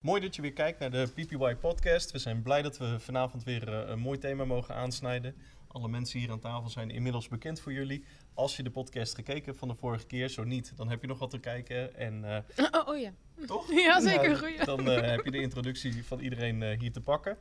[0.00, 2.10] Mooi dat je weer kijkt naar de PPY podcast.
[2.10, 5.34] We zijn blij dat we vanavond weer uh, een mooi thema mogen aansnijden.
[5.68, 8.04] Alle mensen hier aan tafel zijn inmiddels bekend voor jullie.
[8.34, 11.06] Als je de podcast gekeken hebt van de vorige keer, zo niet, dan heb je
[11.06, 11.96] nog wat te kijken.
[11.96, 13.12] En, uh, oh, oh, ja.
[13.46, 13.72] Toch?
[13.86, 14.36] Ja, zeker.
[14.36, 14.64] Goeie.
[14.64, 17.36] Dan uh, heb je de introductie van iedereen hier te pakken.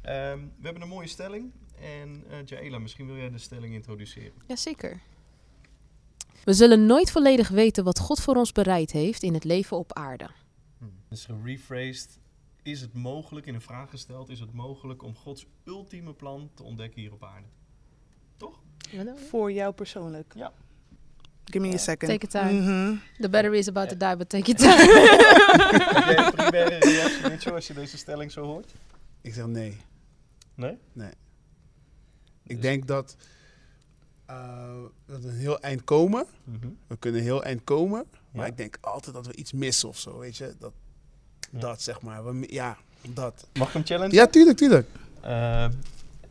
[0.00, 1.52] Ehm, we hebben een mooie stelling.
[1.80, 4.42] En Jaela, misschien wil jij de stelling introduceren.
[4.46, 5.00] Jazeker.
[6.44, 9.92] We zullen nooit volledig weten wat God voor ons bereid heeft in het leven op
[9.92, 10.28] aarde.
[11.14, 12.18] Dus gerephrased,
[12.62, 16.62] is het mogelijk, in een vraag gesteld, is het mogelijk om Gods ultieme plan te
[16.62, 17.46] ontdekken hier op aarde?
[18.36, 18.62] Toch?
[19.28, 20.32] Voor jou persoonlijk?
[20.36, 20.52] Ja.
[21.44, 22.10] Give me a second.
[22.10, 22.60] Take your time.
[22.60, 22.96] Mhm.
[23.22, 24.92] The battery is about to die, but take your time.
[25.94, 28.74] Heb jij een primaire reactie, Mitchell, als je deze stelling zo hoort?
[29.20, 29.76] Ik zeg nee.
[30.54, 30.78] Nee?
[30.92, 31.10] Nee.
[31.10, 31.16] Ik
[32.56, 33.16] Dus- denk dat,
[34.30, 36.26] uh, dat we een heel eind komen.
[36.44, 36.68] Mhm.
[36.86, 38.04] We kunnen een heel eind komen.
[38.32, 38.50] Maar Ja.
[38.50, 40.54] ik denk altijd dat we iets missen of zo, weet je.
[40.58, 40.72] Dat.
[41.60, 42.34] Dat zeg maar.
[42.34, 42.76] Ja,
[43.08, 43.46] dat.
[43.52, 44.14] Mag ik hem challengen?
[44.14, 44.88] Ja, tuurlijk, tuurlijk.
[45.20, 45.68] Eh,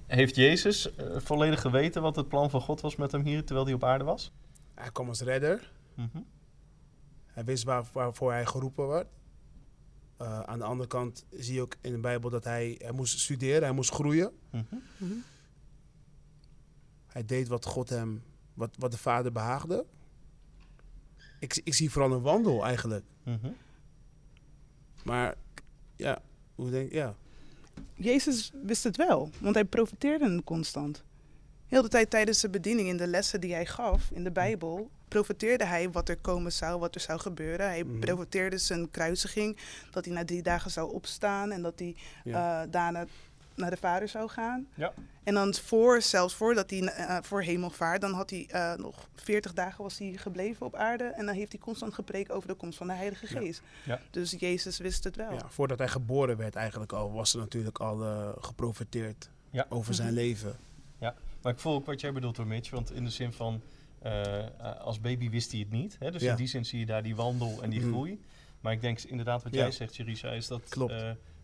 [0.08, 3.66] heeft Jezus eh, volledig geweten wat het plan van God was met hem hier terwijl
[3.66, 4.32] hij op aarde was?
[4.74, 5.72] Hij kwam als redder.
[5.94, 6.18] Mhm.
[7.26, 9.08] Hij wist waar, waarvoor hij geroepen werd.
[10.22, 13.20] Uh, aan de andere kant zie je ook in de Bijbel dat hij, hij moest
[13.20, 14.32] studeren, hij moest groeien.
[14.50, 15.14] Mhm.
[17.08, 19.86] Hij deed wat God hem, wat, wat de Vader behaagde.
[21.40, 23.06] Ik, ik zie vooral een wandel eigenlijk.
[23.24, 23.48] Mhm.
[25.04, 25.36] Maar
[25.96, 26.22] ja,
[26.56, 27.16] hoe denk ja.
[27.96, 31.04] Jezus wist het wel, want hij profiteerde constant.
[31.68, 34.90] Heel de tijd tijdens de bediening, in de lessen die hij gaf in de Bijbel,
[35.08, 37.66] profiteerde hij wat er komen zou, wat er zou gebeuren.
[37.68, 38.00] Hij Mhm.
[38.00, 39.58] profiteerde zijn kruisiging,
[39.92, 42.62] dat hij na drie dagen zou opstaan en dat hij Ja.
[42.64, 43.06] eh, daarna
[43.56, 44.68] naar de Vader zou gaan.
[44.76, 44.94] Ja.
[45.24, 49.54] En dan voor, zelfs voordat hij eh, voor hemelvaart, dan had hij eh, nog 40
[49.54, 51.04] dagen was hij gebleven op aarde.
[51.04, 53.40] En dan heeft hij constant gepreekt over de komst van de Heilige Ja.
[53.40, 53.62] Geest.
[53.86, 54.00] Ja.
[54.12, 55.32] Dus Jezus wist het wel.
[55.34, 59.66] ja, voordat hij geboren werd eigenlijk al, was er natuurlijk al eh, geprofiteerd Ja.
[59.70, 60.18] over zijn Mhm.
[60.18, 60.56] leven.
[61.42, 62.70] Maar ik voel ook wat jij bedoelt hoor, Mitch.
[62.70, 63.62] Want in de zin van,
[64.80, 65.96] als baby wist hij het niet.
[66.00, 66.12] Hè?
[66.12, 66.32] Dus Ja.
[66.32, 67.90] in die zin zie je daar die wandel en die Mhm.
[67.90, 68.22] groei.
[68.62, 69.60] Maar ik denk inderdaad wat Ja.
[69.60, 70.94] jij zegt, Jerisa, is dat Klopt.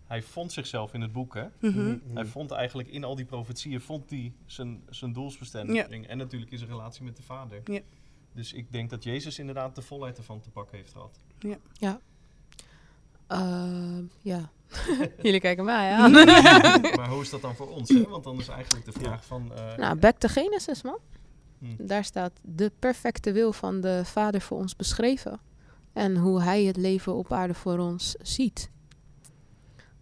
[0.10, 1.34] Hij vond zichzelf in het boek.
[1.34, 1.46] Hè?
[1.60, 1.80] Mhm.
[1.88, 1.98] Mhm.
[2.14, 6.08] Hij vond eigenlijk in al die profetieën vond hij zijn, zijn doelsbestemming.
[6.08, 7.62] En natuurlijk in zijn relatie met de vader.
[7.66, 7.80] Ja.
[8.34, 11.20] Dus ik denk dat Jezus inderdaad de volheid ervan te pakken heeft gehad.
[13.28, 14.50] Ehm, ja.
[15.22, 16.12] Jullie kijken mij aan.
[16.98, 17.90] maar hoe is dat dan voor ons?
[17.90, 18.04] Hè?
[18.04, 19.54] Want dan is eigenlijk de vraag van...
[19.54, 20.98] eh, nou, back to Genesis, man.
[21.60, 25.40] hm, Daar staat de perfecte wil van de Vader voor ons beschreven.
[25.94, 28.70] En hoe Hij het leven op aarde voor ons ziet.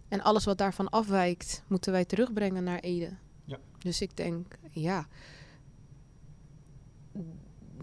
[0.07, 3.19] En alles wat daarvan afwijkt, moeten wij terugbrengen naar Eden.
[3.45, 3.57] Ja.
[3.79, 5.07] Dus ik denk, ja.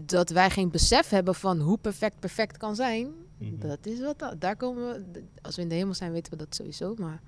[0.05, 3.07] Dat wij geen besef hebben van hoe perfect perfect kan zijn.
[3.37, 3.59] mhm.
[3.59, 4.19] Dat is wat.
[4.19, 5.23] da- Daar komen we.
[5.41, 6.95] Als we in de hemel zijn, weten we dat sowieso.
[6.97, 7.21] Maar.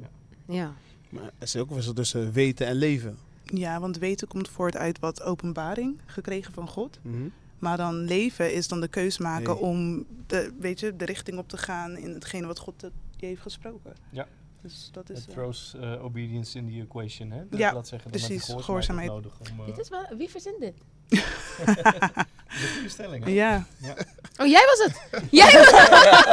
[0.00, 0.08] Ja.
[0.54, 0.74] Ja.
[1.08, 3.16] Maar er is ook een verschil tussen weten en leven.
[3.44, 6.98] Ja, want weten komt voort uit wat openbaring gekregen van God.
[7.02, 7.28] Mhm.
[7.58, 9.62] Maar dan leven is dan de keus maken Nee.
[9.62, 13.26] om de, weet je, de richting op te gaan in hetgene wat God te- je
[13.26, 13.96] heeft gesproken.
[14.10, 14.26] Ja.
[14.62, 15.18] Dus dat is.
[15.26, 17.30] Eh, throws eh, obedience in the equation.
[17.30, 17.48] Hè?
[17.48, 19.08] Dat Ja, laat zeggen, precies, je gehoorzaamheid.
[19.08, 19.60] nodig om...
[19.60, 20.06] eh, Dit is wel.
[20.16, 20.74] Wie verzint dit?
[21.66, 23.24] dat een goede stelling.
[23.24, 23.30] Hè?
[23.30, 23.66] ja.
[24.36, 25.22] Oh, jij was het!
[25.30, 25.70] Jij was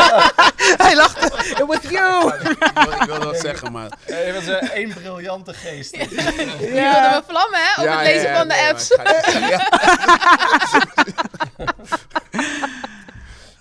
[0.86, 1.26] Hij lachte.
[1.50, 2.34] It was you.
[2.38, 3.98] ik, wil, dat zeggen, maar...
[4.06, 5.96] Hij was eh, één briljante geest.
[5.96, 7.82] Je wilde me vlammen, hè?
[7.82, 8.92] Op Ja, het lezen ja, ja, van de apps.
[8.92, 9.68] ik ga niet zeggen, ja.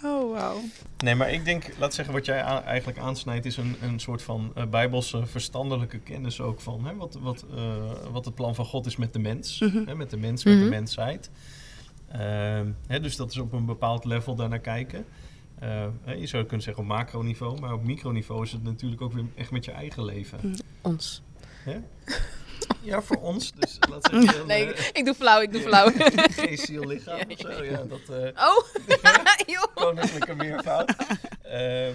[0.04, 0.60] Oh, wauw.
[1.04, 4.52] Nee, maar ik denk, laat zeggen, wat jij eigenlijk aansnijdt, is een, een soort van
[4.54, 7.62] eh, bijbelse verstandelijke kennis ook van hè, wat, wat, eh,
[8.12, 9.60] wat het plan van God is met de mens.
[9.60, 9.84] Mhm.
[9.86, 10.62] Hè, met de mens, met Mhm.
[10.64, 11.30] de mensheid.
[12.08, 15.04] Ehm, hè, dus dat is op een bepaald level daarnaar kijken.
[15.58, 15.86] Eh,
[16.18, 19.50] je zou kunnen zeggen op macroniveau, maar op microniveau is het natuurlijk ook weer echt
[19.50, 20.54] met je eigen leven.
[20.80, 21.22] Ons.
[21.64, 21.76] Hè?
[22.80, 23.52] Ja, voor ons.
[23.52, 25.90] Dus laat zeggen, dan, Nee, eh, ik, doe flauw, ik doe flauw.
[25.96, 27.62] geest, ziel, lichaam Ja, of zo.
[27.64, 28.64] Ja, dat, eh, Oh,
[29.54, 29.74] joh.
[29.74, 30.94] koninklijke meervoud.
[31.42, 31.94] Ehm,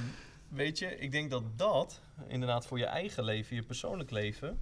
[0.49, 4.59] weet je, ik denk dat dat inderdaad voor je eigen leven, je persoonlijk leven,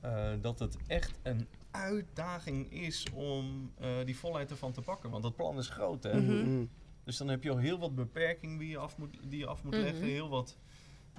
[0.00, 5.10] eh, dat het echt een uitdaging is om eh, die volheid ervan te pakken.
[5.10, 6.20] Want dat plan is groot, hè?
[6.20, 6.32] Mhm.
[6.50, 6.64] Mhm.
[7.04, 9.62] Dus dan heb je al heel wat beperkingen die je af moet, die je af
[9.62, 9.82] moet Mhm.
[9.82, 10.02] leggen.
[10.02, 10.56] Heel wat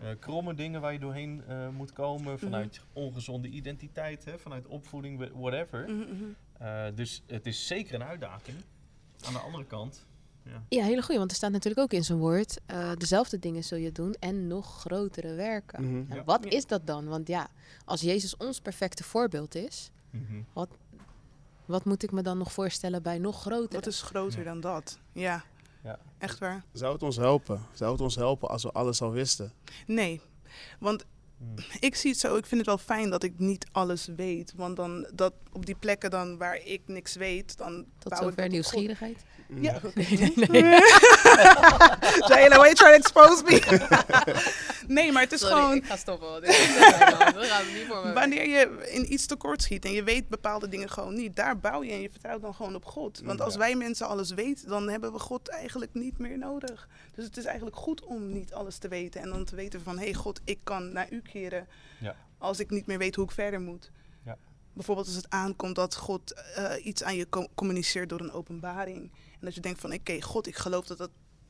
[0.01, 2.39] eh, kromme dingen waar je doorheen eh, moet komen.
[2.39, 4.39] Vanuit ongezonde identiteit, hè?
[4.39, 5.83] vanuit opvoeding, wha- whatever.
[5.89, 6.23] Mhm, mhm.
[6.57, 8.57] Eh, dus het is zeker een uitdaging.
[9.25, 10.05] Aan de andere kant,
[10.43, 10.63] ja.
[10.69, 12.59] Ja, hele goeie, want er staat natuurlijk ook in zijn woord...
[12.65, 15.83] eh, dezelfde dingen zul je doen en nog grotere werken.
[16.03, 16.13] Mhm.
[16.15, 16.23] Ja.
[16.23, 16.49] wat Ja.
[16.49, 17.05] is dat dan?
[17.07, 17.47] Want ja,
[17.85, 19.91] als Jezus ons perfecte voorbeeld is...
[20.09, 20.41] Mhm.
[21.65, 23.73] wat moet ik me dan nog voorstellen bij nog grotere?
[23.75, 24.45] Wat is groter Ja.
[24.45, 24.99] dan dat?
[25.11, 25.43] Ja.
[25.83, 25.99] Ja.
[26.17, 26.63] Echt waar.
[26.71, 27.61] Zou het ons helpen?
[27.73, 29.53] Zou het ons helpen als we alles al wisten?
[29.85, 30.21] Nee,
[30.79, 31.05] want
[31.37, 31.55] Hmm.
[31.79, 34.53] ik zie het zo, ik vind het wel fijn dat ik niet alles weet.
[34.55, 38.43] Want dan dat op die plekken dan waar ik niks weet, dan Tot ik zover
[38.43, 39.17] op nieuwsgierigheid.
[39.61, 39.79] Ja.
[39.93, 40.61] Nee, nee, nee.
[42.49, 43.59] Nou, why you trying to expose me?
[44.95, 45.75] nee, maar het is Sorry, gewoon...
[45.75, 46.43] ik ga stoppen.
[47.61, 48.13] niet voor me.
[48.13, 51.83] Wanneer je in iets tekort schiet en je weet bepaalde dingen gewoon niet, daar bouw
[51.83, 53.19] je en je vertrouwt dan gewoon op God.
[53.23, 56.87] Want als wij mensen alles weten, dan hebben we God eigenlijk niet meer nodig.
[57.15, 59.97] Dus het is eigenlijk goed om niet alles te weten en dan te weten van,
[59.97, 61.67] hé hey God, ik kan naar u keren
[61.99, 62.15] Ja.
[62.37, 63.91] als ik niet meer weet hoe ik verder moet.
[64.25, 64.37] Ja.
[64.73, 69.11] Bijvoorbeeld als het aankomt dat God eh, iets aan je co- communiceert door een openbaring.
[69.31, 71.09] En dat je denkt van, oké, God, ik geloof dat, dat,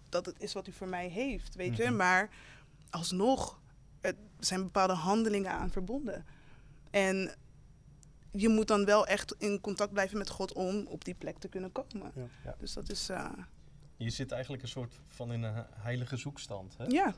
[0.10, 1.84] dat het is wat u voor mij heeft, weet je.
[1.84, 1.96] Mhm.
[1.96, 2.30] Maar
[2.90, 3.60] alsnog,
[4.04, 6.26] er zijn bepaalde handelingen aan verbonden.
[6.92, 7.36] En
[8.32, 11.48] je moet dan wel echt in contact blijven met God om op die plek te
[11.48, 12.12] kunnen komen.
[12.16, 12.24] Ja.
[12.44, 12.56] Ja.
[12.60, 13.30] Dus dat is, eh,
[13.98, 16.78] Je zit eigenlijk een soort van in een heilige zoekstand.
[16.78, 16.86] Hè?
[16.86, 17.16] ja.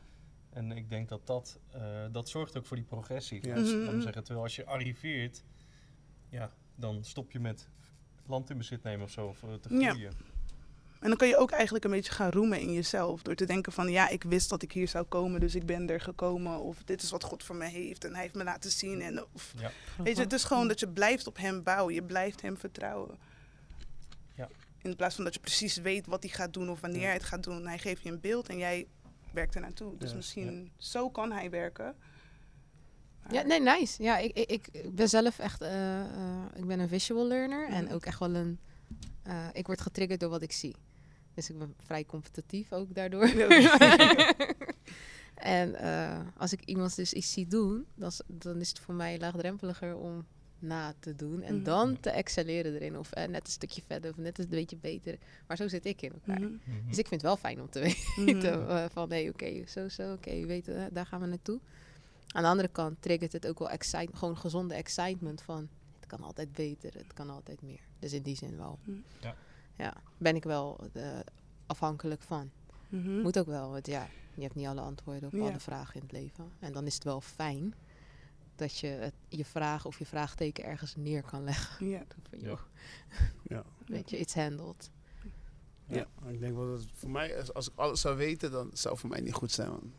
[0.49, 3.47] En ik denk dat dat, eh, dat zorgt ook voor die progressie.
[3.47, 3.55] Ja.
[3.55, 3.69] Dus,
[4.03, 5.43] zeggen, terwijl als je arriveert,
[6.29, 7.69] ja, dan stop je met
[8.25, 9.89] land in bezit nemen of zo, of eh, te Ja.
[9.89, 10.13] groeien.
[10.99, 13.21] En dan kan je ook eigenlijk een beetje gaan roemen in jezelf.
[13.21, 15.89] Door te denken van, ja, ik wist dat ik hier zou komen, dus ik ben
[15.89, 16.59] er gekomen.
[16.59, 19.01] Of dit is wat God voor me heeft en hij heeft me laten zien.
[19.01, 19.71] En, of, Ja.
[20.03, 21.93] weet je, het is gewoon dat je blijft op hem bouwen.
[21.93, 23.17] Je blijft hem vertrouwen.
[24.35, 24.47] Ja.
[24.81, 27.05] In plaats van dat je precies weet wat hij gaat doen of wanneer Ja.
[27.05, 27.67] hij het gaat doen.
[27.67, 28.87] Hij geeft je een beeld en jij
[29.31, 29.97] werkt er naartoe.
[29.97, 31.95] Dus Ja, misschien zo kan hij werken.
[33.31, 34.03] Ja, nee, nice.
[34.03, 36.07] Ja, ik, ik, ik ben zelf echt, eh, eh,
[36.55, 37.93] ik ben een visual learner en Mhm.
[37.93, 38.59] ook echt wel een,
[39.23, 40.75] eh, ik word getriggerd door wat ik zie.
[41.35, 43.23] Dus ik ben vrij competitief ook daardoor.
[45.35, 48.93] en eh, als ik iemand dus iets zie doen, dan, is- dan is het voor
[48.93, 50.25] mij laagdrempeliger om
[50.59, 51.63] na te doen en Mhm.
[51.63, 52.97] dan te excelleren erin.
[52.97, 55.17] Of eh, net een stukje verder of net een beetje beter.
[55.47, 56.39] Maar zo zit ik in elkaar.
[56.41, 56.51] Mhm.
[56.63, 56.87] Mhm.
[56.87, 57.79] Dus ik vind het wel fijn om te
[58.25, 61.59] weten eh, van nee, oké, zo, zo, oké, we weten, eh, daar gaan we naartoe.
[62.27, 66.21] Aan de andere kant triggert het ook wel excite, gewoon gezonde excitement van het kan
[66.23, 67.79] altijd beter, het kan altijd meer.
[67.99, 68.79] Dus in die zin wel.
[69.21, 69.35] Ja.
[69.77, 71.19] Ja, ben ik wel eh,
[71.65, 72.51] afhankelijk van.
[72.89, 73.21] Mhm.
[73.21, 75.39] Moet ook wel, want ja, je hebt niet alle antwoorden op Ja.
[75.41, 76.51] alle vragen in het leven.
[76.59, 77.73] En dan is het wel fijn
[78.55, 81.87] dat je het, je vraag of je vraagteken ergens neer kan leggen.
[81.87, 82.03] Ja.
[82.29, 82.47] Van, Ja.
[82.47, 82.59] joh,
[83.43, 83.63] Ja.
[83.95, 84.89] weet je, it's handled.
[85.87, 88.93] Ja, ik denk wel dat voor mij, als, als ik alles zou weten, dan zou
[88.93, 89.69] het voor mij niet goed zijn.
[89.69, 89.93] Man.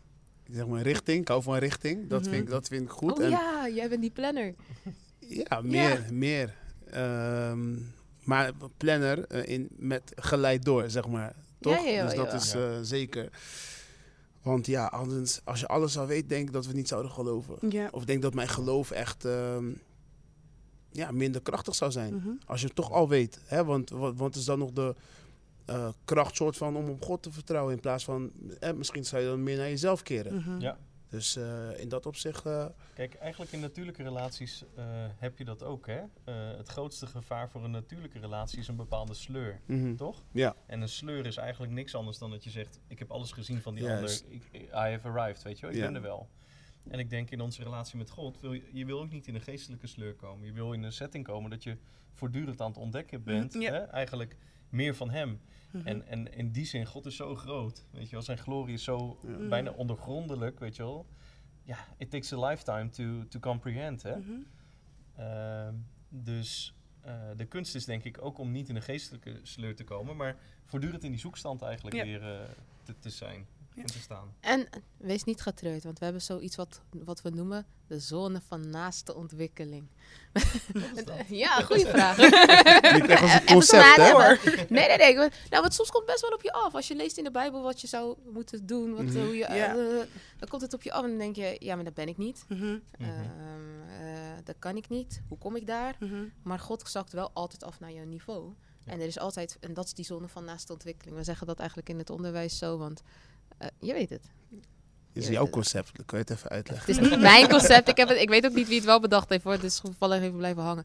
[0.45, 2.31] Ik zeg maar richting, ik hou van richting, dat, Mhm.
[2.31, 3.13] vind, ik, dat vind ik goed.
[3.19, 4.55] oh en, ja, jij bent die planner.
[5.19, 6.55] ja, meer, meer.
[6.87, 7.77] Ehm,
[8.27, 11.35] maar planner eh, in, met geleid door, zeg maar.
[11.61, 11.75] Toch?
[11.75, 12.37] Ja, ja, ja, dus dat ja.
[12.37, 13.29] is eh, zeker.
[14.43, 17.11] Want ja, anders, als je alles zou weten, denk ik dat we het niet zouden
[17.11, 17.57] geloven.
[17.69, 17.89] Ja.
[17.91, 19.65] Of ik denk dat mijn geloof echt ehm,
[20.93, 22.15] ja, minder krachtig zou zijn.
[22.15, 22.29] Mhm.
[22.47, 23.41] Als je het toch al weet.
[23.45, 23.65] Hè?
[23.65, 24.95] Want wat want is dan nog de
[25.65, 27.75] eh, kracht soort van om op God te vertrouwen.
[27.75, 28.31] In plaats van,
[28.61, 30.35] eh, misschien zou je dan meer naar jezelf keren.
[30.35, 30.61] Mhm.
[30.61, 30.79] Ja.
[31.17, 34.85] Dus eh, in dat opzicht, eh, Kijk, eigenlijk in natuurlijke relaties eh,
[35.19, 36.01] heb je dat ook, hè?
[36.57, 39.95] Het grootste gevaar voor een natuurlijke relatie is een bepaalde sleur, mhm.
[39.95, 40.23] toch?
[40.33, 40.57] ja.
[40.67, 43.61] En een sleur is eigenlijk niks anders dan dat je zegt: Ik heb alles gezien
[43.61, 44.21] van die ander.
[44.29, 45.75] Ik, I have arrived, weet je wel?
[45.75, 46.29] Ik ben er wel.
[46.89, 49.35] En ik denk in onze relatie met God, wil je, je wil ook niet in
[49.35, 50.47] een geestelijke sleur komen.
[50.47, 51.77] Je wil in een setting komen dat je
[52.13, 53.53] voortdurend aan het ontdekken bent.
[53.53, 53.73] Ja.
[53.73, 53.79] hè?
[53.79, 54.37] Eigenlijk
[54.69, 55.41] meer van Hem.
[55.71, 55.87] Mhm.
[55.87, 57.87] En, en in die zin, God is zo groot.
[57.91, 59.49] Weet je wel, zijn glorie is zo Ja.
[59.49, 61.07] bijna ondergrondelijk, weet je wel.
[61.63, 64.17] Ja, it takes a lifetime to, to comprehend, hè.
[64.17, 64.33] Mhm.
[65.17, 65.75] Ehm,
[66.09, 69.85] dus eh, de kunst is denk ik ook om niet in een geestelijke sleur te
[69.85, 72.05] komen, maar voortdurend in die zoekstand eigenlijk Ja.
[72.05, 72.49] weer eh,
[72.83, 73.47] te, te zijn
[73.77, 73.83] Ja.
[73.83, 74.35] en te staan.
[74.41, 78.71] En wees niet getreurd, want we hebben zoiets wat, wat we noemen de zone van
[78.71, 79.89] naaste ontwikkeling.
[81.29, 82.17] ja, goede vraag.
[82.17, 84.13] Klinkt echt als een concept, hè?
[84.69, 85.15] Nee, nee, nee.
[85.15, 85.31] Nou,
[85.63, 86.75] want soms komt het best wel op je af.
[86.75, 89.19] Als je leest in de Bijbel wat je zou moeten doen, wat, Mhm.
[89.19, 89.77] hoe je, Ja.
[89.77, 90.07] eh,
[90.39, 92.17] dan komt het op je af en dan denk je, ja, maar dat ben ik
[92.17, 92.45] niet.
[92.49, 92.79] Mhm.
[92.99, 93.11] Ehm,
[94.01, 94.09] eh,
[94.45, 95.23] dat kan ik niet.
[95.29, 95.97] Hoe kom ik daar?
[96.01, 96.25] Mhm.
[96.43, 98.53] Maar God zakt wel altijd af naar jouw niveau.
[98.85, 98.93] Ja.
[98.93, 101.17] En er is altijd, en dat is die zone van naaste ontwikkeling.
[101.17, 103.03] We zeggen dat eigenlijk in het onderwijs zo, want
[103.59, 104.23] eh, je weet het.
[105.13, 106.87] Is jouw concept, dat kan je het even uitleggen.
[106.95, 107.89] Het is niet mijn concept.
[107.89, 109.45] Ik, heb het, ik weet ook niet wie het wel bedacht heeft.
[109.45, 109.53] Hoor.
[109.53, 110.85] Het is toevallig even blijven hangen.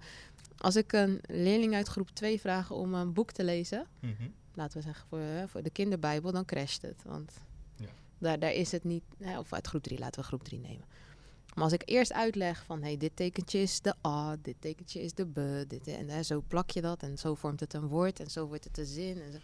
[0.57, 4.13] Als ik een leerling uit groep 2 vraag om een boek te lezen, Mhm.
[4.53, 7.01] laten we zeggen voor, hè, voor de kinderbijbel, dan crasht het.
[7.05, 7.31] Want
[7.75, 7.85] Ja.
[8.17, 10.85] daar, daar is het niet, hè, of uit groep 3, laten we groep 3 nemen.
[11.55, 15.13] Maar als ik eerst uitleg van, hey, dit tekentje is de A, dit tekentje is
[15.13, 18.19] de B, dit, en hè, zo plak je dat en zo vormt het een woord
[18.19, 19.21] en zo wordt het een zin.
[19.21, 19.37] En zo.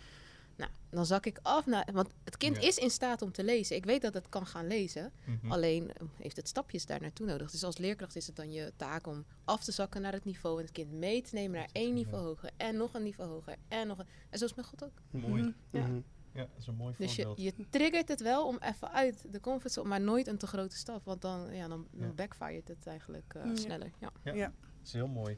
[0.58, 2.62] Nou, dan zak ik af naar, want het kind Ja.
[2.68, 3.76] is in staat om te lezen.
[3.76, 5.12] Ik weet dat het kan gaan lezen.
[5.26, 5.52] Mhm.
[5.52, 7.52] Alleen eh, heeft het stapjes daar naartoe nodig.
[7.52, 10.58] Dus als leerkracht is het dan je taak om af te zakken naar het niveau
[10.58, 13.56] en het kind mee te nemen naar één niveau hoger en nog een niveau hoger
[13.68, 14.08] en nog een.
[14.30, 15.02] En zo is met God ook.
[15.12, 15.42] Mooi.
[15.42, 15.52] Mhm.
[15.72, 16.02] Ja.
[16.34, 17.58] Ja, dat is een mooi Dus je, voorbeeld.
[17.58, 21.06] je triggert het wel om even uit de comfortzone, maar nooit een te grote stap.
[21.06, 23.56] Want dan, ja, dan, backfired het eigenlijk eh, Ja.
[23.56, 23.92] sneller.
[24.00, 24.12] Ja.
[24.24, 24.34] Ja.
[24.34, 24.46] Ja.
[24.46, 25.38] Dat is heel mooi.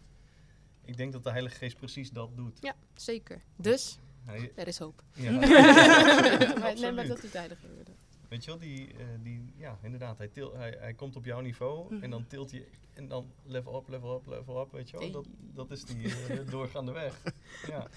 [0.86, 2.58] Ik denk dat de Heilige Geest precies dat doet.
[2.62, 3.42] ja, zeker.
[3.56, 5.04] Dus, Hij, er is hoop.
[5.14, 7.96] ja, maar, nee, maar dat is heilig worden.
[8.30, 11.40] Weet je wel, die, eh, die ja, inderdaad, hij, til, hij, hij komt op jouw
[11.40, 12.04] niveau Mhm.
[12.04, 15.02] en dan tilt hij en dan level up, level up, level up, weet je wel.
[15.02, 15.12] Hey.
[15.12, 17.22] Dat, dat is die eh, doorgaande weg.
[17.68, 17.88] Ja.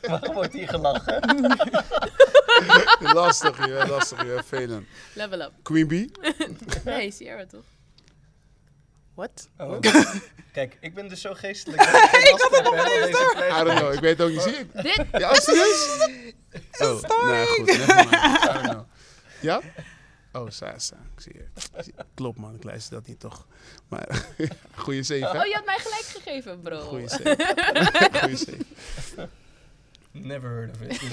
[0.08, 1.20] Waarom wordt hier gelachen?
[3.00, 4.42] lastig, joh, lastig, joh.
[4.42, 4.86] Velen.
[5.14, 5.52] Level up.
[5.62, 6.10] Queen Bee?
[6.84, 7.64] Nee, Sierra toch?
[9.20, 9.48] What?
[9.58, 9.80] Oh.
[10.52, 11.78] Kijk, ik ben dus zo geestelijk.
[11.78, 12.00] dat ik
[12.50, 14.42] heb, hè, van deze I don't know, ik weet het ook niet.
[14.42, 14.66] Zie je?
[14.82, 15.88] Dit, Ja, serieus?
[16.78, 17.68] Oh, nee, goed.
[17.70, 17.76] I
[18.52, 18.84] don't know.
[19.40, 19.60] Ja?
[20.32, 21.44] Oh, Sasa, ik zie je.
[21.84, 23.46] Ik Klopt man, ik luister dat niet toch.
[23.88, 24.26] Maar,
[24.76, 26.80] goeie save, oh, je had mij gelijk gegeven, bro.
[26.80, 27.36] Goeie save.
[28.20, 28.58] Goeie save.
[30.12, 31.00] Never heard of it.
[31.00, 31.08] Dus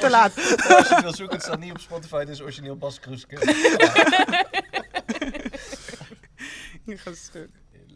[0.00, 0.36] Te laat.
[0.36, 3.36] als je het wil zoeken, het staat niet op Spotify, het is origineel Bas Kruske.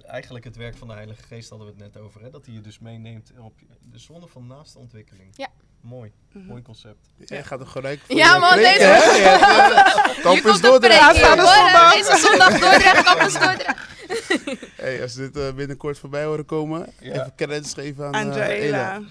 [0.07, 2.31] Eigenlijk het werk van de Heilige Geest hadden we het net over, hè?
[2.31, 3.55] dat hij je dus meeneemt op
[3.91, 5.29] de zonde van naaste ontwikkeling.
[5.37, 5.49] Ja.
[5.81, 6.47] Mooi, Mhm.
[6.47, 7.09] mooi concept.
[7.27, 11.17] Jij gaat er gelijk voor Ja, man, deze- eh, Campus Dordrecht.
[11.17, 11.93] zondag.
[11.95, 13.81] Deze zondag Dordrecht, Campus Dordrecht.
[14.77, 17.13] Hey, als dit eh, binnenkort voorbij horen komen, Ja.
[17.13, 18.49] even credits geven aan eh, Angela.
[18.49, 19.03] Ela.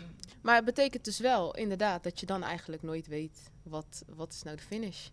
[0.41, 4.43] Maar het betekent dus wel, inderdaad, dat je dan eigenlijk nooit weet wat, wat is
[4.43, 5.07] nou de finish.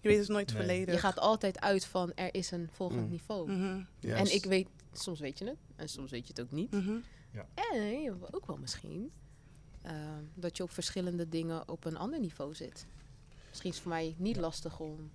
[0.00, 0.62] Je weet dus nooit Nee.
[0.62, 0.94] volledig.
[0.94, 3.10] Je gaat altijd uit van er is een volgend Mm.
[3.10, 3.50] niveau.
[3.52, 3.80] Mhm.
[4.00, 6.70] En ik weet, soms weet je het en soms weet je het ook niet.
[6.70, 6.96] mhm.
[7.54, 9.10] En ook wel misschien
[9.82, 9.92] eh,
[10.34, 12.86] dat je op verschillende dingen op een ander niveau zit.
[13.48, 15.10] Misschien is het voor mij niet lastig om,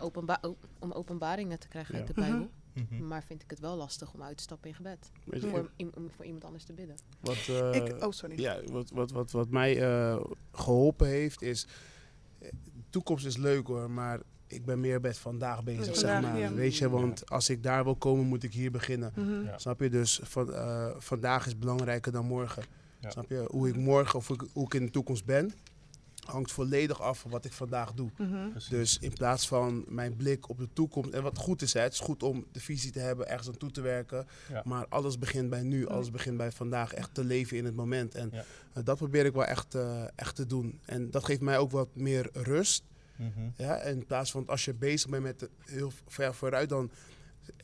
[0.00, 0.40] openba
[0.78, 2.14] om openbaringen te krijgen uit Ja.
[2.14, 2.50] de Bijbel.
[2.72, 3.06] Mhm.
[3.06, 5.10] Maar vind ik het wel lastig om uit te stappen in gebed.
[5.26, 6.96] Voor, om voor iemand anders te bidden.
[7.20, 8.40] wat, eh, ik, oh, sorry.
[8.40, 11.66] Ja, wat, wat, wat, wat mij eh, geholpen heeft is...
[12.92, 16.38] De toekomst is leuk hoor, maar ik ben meer met vandaag bezig, zeg maar.
[16.38, 16.52] ja.
[16.52, 19.12] Weet je, want als ik daar wil komen, moet ik hier beginnen.
[19.16, 19.44] Mhm.
[19.44, 19.58] Ja.
[19.58, 19.90] Snap je?
[19.90, 22.62] Dus van, eh, vandaag is belangrijker dan morgen.
[23.00, 23.10] Ja.
[23.10, 23.44] Snap je?
[23.50, 25.52] Hoe ik morgen of hoe ik, hoe ik in de toekomst ben,
[26.22, 28.10] hangt volledig af van wat ik vandaag doe.
[28.18, 28.48] Mhm.
[28.70, 31.10] Dus in plaats van mijn blik op de toekomst.
[31.10, 33.56] En wat goed is, hè, het is goed om de visie te hebben, ergens aan
[33.56, 34.26] toe te werken.
[34.48, 34.62] Ja.
[34.64, 36.92] Maar alles begint bij nu, alles begint bij vandaag.
[36.94, 38.14] Echt te leven in het moment.
[38.14, 38.44] En Ja.
[38.72, 40.80] eh, dat probeer ik wel echt, eh, echt te doen.
[40.84, 42.84] En dat geeft mij ook wat meer rust.
[43.16, 43.28] Mhm.
[43.56, 43.76] Ja?
[43.76, 46.90] En in plaats van als je bezig bent met heel ver vooruit, dan.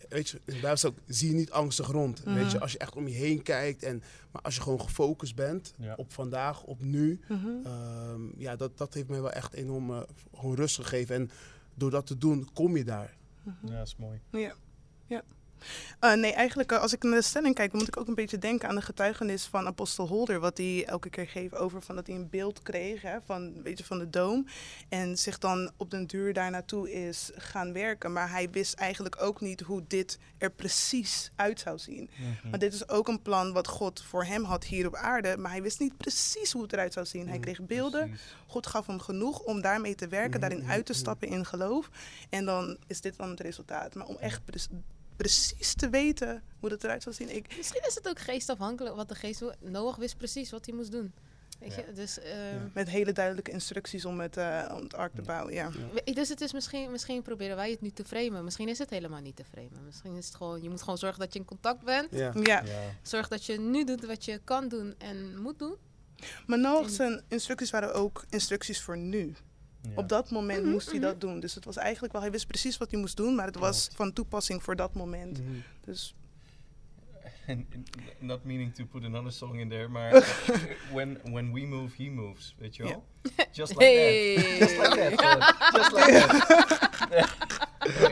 [0.08, 2.24] Weet je, in ook, zie je niet angstig rond.
[2.24, 2.34] Mhm.
[2.34, 3.82] Weet je, als je echt om je heen kijkt.
[3.82, 5.94] En, maar als je gewoon gefocust bent Ja.
[5.94, 7.20] op vandaag, op nu.
[7.28, 7.46] Mhm.
[7.64, 10.00] Ehm, ja, dat, dat heeft mij wel echt enorm eh,
[10.34, 11.14] gewoon rust gegeven.
[11.14, 11.30] En
[11.74, 13.16] door dat te doen, kom je daar.
[13.44, 14.20] Ja, dat is mooi.
[14.30, 14.52] Ja.
[15.06, 15.22] ja.
[16.00, 18.14] Eh, nee, eigenlijk eh, als ik naar de stelling kijk, dan moet ik ook een
[18.14, 21.94] beetje denken aan de getuigenis van apostel Holder, wat hij elke keer geeft over van
[21.94, 24.46] dat hij een beeld kreeg hè, van, weet je, van de doom
[24.88, 28.12] en zich dan op den duur daar naartoe is gaan werken.
[28.12, 32.10] Maar hij wist eigenlijk ook niet hoe dit er precies uit zou zien.
[32.16, 32.50] Mhm.
[32.50, 35.50] Maar dit is ook een plan wat God voor hem had hier op aarde, maar
[35.50, 37.26] hij wist niet precies hoe het eruit zou zien.
[37.28, 38.34] Hij Mm, kreeg beelden, Precies.
[38.46, 41.00] God gaf hem genoeg om daarmee te werken, Mhm, daarin mhm, uit te mhm.
[41.00, 41.90] stappen in geloof.
[42.30, 43.94] En dan is dit dan het resultaat.
[43.94, 44.44] Maar om echt
[45.18, 47.34] precies te weten hoe dat eruit zal zien.
[47.36, 49.52] Ik, Misschien is het ook geestafhankelijk wat de geest wil.
[49.60, 51.12] Noach wist precies wat hij moest doen.
[51.58, 51.82] Weet Ja.
[51.86, 51.92] je?
[51.92, 52.68] Dus, eh, Ja.
[52.74, 55.54] met hele duidelijke instructies om het, eh, om het ark te bouwen.
[55.54, 55.70] Ja.
[56.04, 58.44] dus het is misschien, misschien proberen wij het nu te framen.
[58.44, 59.84] Misschien is het helemaal niet te framen.
[59.84, 62.08] Misschien is het gewoon, je moet gewoon zorgen dat je in contact bent.
[62.10, 62.32] Ja.
[62.42, 62.62] Ja.
[62.64, 62.80] Ja.
[63.02, 65.76] Zorg dat je nu doet wat je kan doen en moet doen.
[66.46, 69.34] Maar Noach zijn instructies waren ook instructies voor nu.
[69.82, 69.90] Ja.
[69.94, 71.40] Op dat moment Mhm, moest hij dat doen.
[71.40, 73.88] Dus het was eigenlijk wel, hij wist precies wat hij moest doen, maar het was
[73.94, 75.38] van toepassing voor dat moment.
[75.42, 75.50] Mhm.
[75.84, 76.14] Dus
[77.48, 77.64] And,
[78.18, 80.10] not meaning to put another song in there, maar
[80.92, 83.04] when, when we move, he moves, weet je wel?
[83.52, 84.34] Just like Hey.
[84.36, 84.58] that.
[84.58, 85.72] Just like that.
[85.72, 86.12] Just like
[87.10, 87.56] that.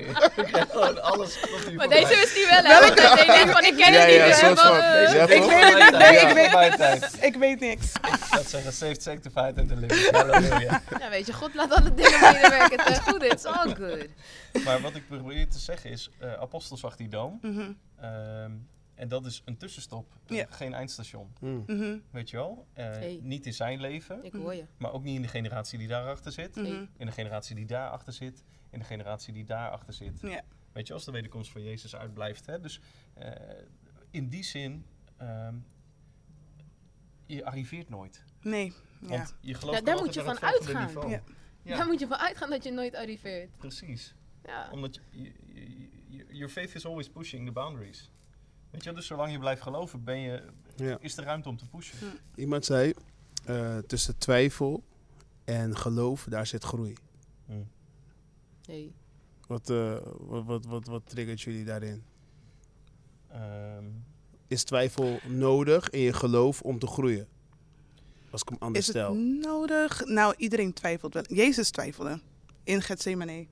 [0.09, 1.39] Ik gewoon alles
[1.77, 2.85] Maar deze wist hij wel, hè?
[2.85, 4.41] Hij denkt van, ik ken Ja, het niet.
[4.41, 7.19] ja, van, is weet het niet, nee, ik weet- tijd.
[7.25, 7.93] ik weet niks.
[7.93, 10.11] Ik zou zeggen, saved, sanctified and delivered.
[10.17, 10.83] Halleluja.
[11.01, 13.27] Ja, weet je, God laat alle dingen medewerken ten goede.
[13.27, 14.07] It's all good.
[14.65, 17.39] Maar wat ik probeer te zeggen is, eh Apostel zag die doom.
[17.43, 18.51] Mhm, ehm,
[18.95, 20.47] en dat is een tussenstop, eh, Ja.
[20.51, 21.33] geen eindstation.
[21.41, 21.61] Mhm.
[21.67, 22.67] mhm, Weet je wel?
[22.75, 23.19] Eh, Hey.
[23.23, 24.65] Niet in zijn leven, Ik hoor je.
[24.79, 26.57] maar ook niet in de generatie die daarachter zit.
[26.57, 26.85] mhm.
[26.97, 28.43] In de generatie die daarachter zit.
[28.77, 30.21] In de generatie die daarachter zit.
[30.21, 30.43] Ja.
[30.73, 32.47] Weet je, als de wederkomst van Jezus uitblijft.
[32.47, 32.61] Hè?
[32.61, 32.81] Dus
[33.15, 33.31] eh,
[34.11, 35.55] in die zin, ehm,
[37.27, 38.25] je arriveert nooit.
[38.41, 38.73] Nee.
[39.01, 39.09] Ja.
[39.09, 41.09] Want je gelooft Ja, daar moet je van uitgaan.
[41.09, 41.23] Ja.
[41.63, 43.57] Ja, Daar moet je van uitgaan dat je nooit arriveert.
[43.59, 44.15] precies.
[44.45, 44.69] Ja.
[44.71, 45.33] Omdat je,
[46.09, 48.11] je, your faith is always pushing the boundaries.
[48.71, 50.43] Weet je, dus zolang je blijft geloven, ben je,
[50.77, 50.99] Ja.
[51.01, 51.99] is er ruimte om te pushen.
[52.35, 52.95] Iemand zei,
[53.45, 54.85] eh, tussen twijfel
[55.45, 56.95] En geloof, daar zit groei.
[57.47, 57.53] Hm.
[58.67, 58.93] Nee.
[59.47, 62.03] Wat, eh, wat, wat, wat, wat triggert jullie daarin?
[63.31, 63.85] Ehm,
[64.49, 67.29] Is twijfel nodig in je geloof om te groeien?
[68.31, 69.15] Als ik hem anders Is het stel.
[69.15, 70.05] nodig?
[70.05, 71.23] Nou, iedereen twijfelt wel.
[71.27, 72.21] Jezus twijfelde
[72.65, 73.47] in Gethsemane.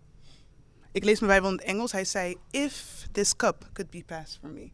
[0.93, 1.93] Ik lees mijn Bijbel in het Engels.
[1.93, 4.71] Hij zei, if this cup could be passed from me.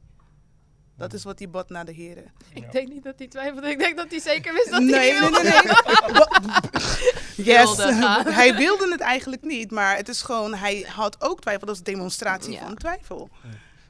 [0.97, 2.33] Dat is wat hij bad naar de heren.
[2.55, 3.69] Ik denk niet dat hij twijfelde.
[3.69, 5.43] Ik denk dat hij zeker wist dat Nee, hij nee, wilde.
[5.43, 7.19] nee, nee.
[7.45, 8.27] Yes, Wilde gaan.
[8.41, 11.67] hij wilde het eigenlijk niet, maar het is gewoon, hij had ook twijfel.
[11.67, 12.61] Dat is een demonstratie Ja.
[12.61, 13.29] van twijfel.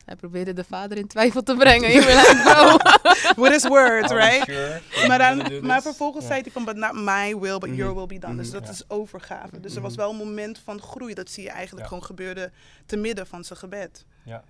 [0.04, 1.90] Hij probeerde de vader in twijfel te brengen.
[1.90, 3.35] Je like.
[3.42, 4.45] With his words, you right?
[4.45, 8.07] sure Maar, dan, maar vervolgens zei hij van, but not my will, but your will
[8.07, 8.37] be done.
[8.37, 8.54] Dus Mhm.
[8.59, 8.71] dat Ja.
[8.71, 9.61] is overgave.
[9.61, 11.14] Dus er was wel een moment van groei.
[11.14, 11.88] Dat zie je eigenlijk Ja.
[11.88, 12.52] gewoon gebeuren
[12.87, 14.04] te midden van zijn gebed.
[14.23, 14.45] Ja.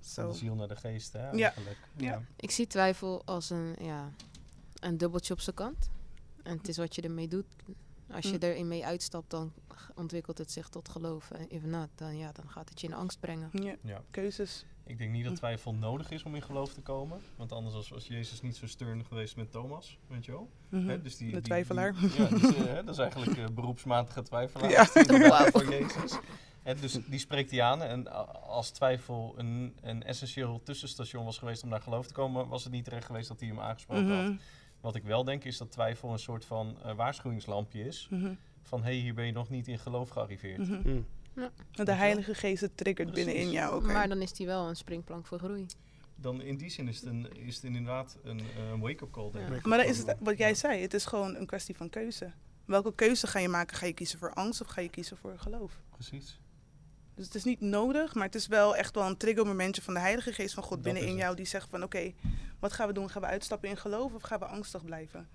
[0.00, 0.30] Van Zo.
[0.30, 1.44] de ziel naar de geest, hè, Ja.
[1.44, 1.78] eigenlijk.
[1.96, 2.20] Ja.
[2.36, 4.08] Ik zie twijfel als een, ja,
[4.80, 5.88] een dubbeltje op zijn kant.
[6.48, 7.46] En het is wat je ermee doet.
[8.10, 8.42] Als je Mm.
[8.42, 9.52] erin mee uitstapt, dan
[9.94, 11.30] ontwikkelt het zich tot geloof.
[11.30, 13.48] En if not, dan, ja, dan gaat het je in angst brengen.
[13.52, 14.02] Ja, Ja.
[14.10, 14.64] keuzes.
[14.86, 15.38] Ik denk niet dat Hm.
[15.38, 17.20] twijfel nodig is om in geloof te komen.
[17.36, 20.48] Want anders was, was Jezus niet zo stern geweest met Thomas, weet je wel.
[20.68, 20.88] Mhm.
[20.88, 21.94] Hè, dus die, De die- twijfelaar.
[22.00, 24.70] die- ja, dus, eh, hè, dat is eigenlijk eh, beroepsmatige twijfelaar.
[24.70, 24.84] Ja.
[25.50, 26.18] Voor Jezus.
[26.62, 27.82] En dus die spreekt hij aan.
[27.82, 28.12] En
[28.42, 32.72] als twijfel een, een essentieel tussenstation was geweest om naar geloof te komen, was het
[32.72, 34.34] niet terecht geweest dat hij hem aangesproken had.
[34.80, 38.06] Wat ik wel denk is dat twijfel een soort van eh, waarschuwingslampje is.
[38.10, 38.34] Mhm.
[38.62, 40.58] Van hé, hey, hier ben je nog niet in geloof gearriveerd.
[40.68, 40.88] Mhm.
[40.88, 41.06] Mm.
[41.72, 43.26] De Heilige Geest het triggert Precies.
[43.26, 43.86] binnenin jou ook.
[43.86, 43.92] hè?
[43.92, 45.66] Maar dan is die wel een springplank voor groei.
[46.16, 49.48] Dan in die zin is het, een, is het inderdaad een eh, wake-up call, denk
[49.48, 49.54] Ja.
[49.54, 49.64] ik.
[49.66, 52.32] Maar dan is het wat jij zei, het is gewoon een kwestie van keuze.
[52.64, 53.76] Welke keuze ga je maken?
[53.76, 55.80] Ga je kiezen voor angst of ga je kiezen voor geloof?
[55.90, 56.40] Precies.
[57.18, 60.00] Dus het is niet nodig, maar het is wel echt wel een triggermomentje van de
[60.00, 61.36] Heilige Geest van God Dat binnenin jou.
[61.36, 62.12] Die zegt van oké,
[62.58, 63.10] wat gaan we doen?
[63.10, 65.28] Gaan we uitstappen in geloof of gaan we angstig blijven?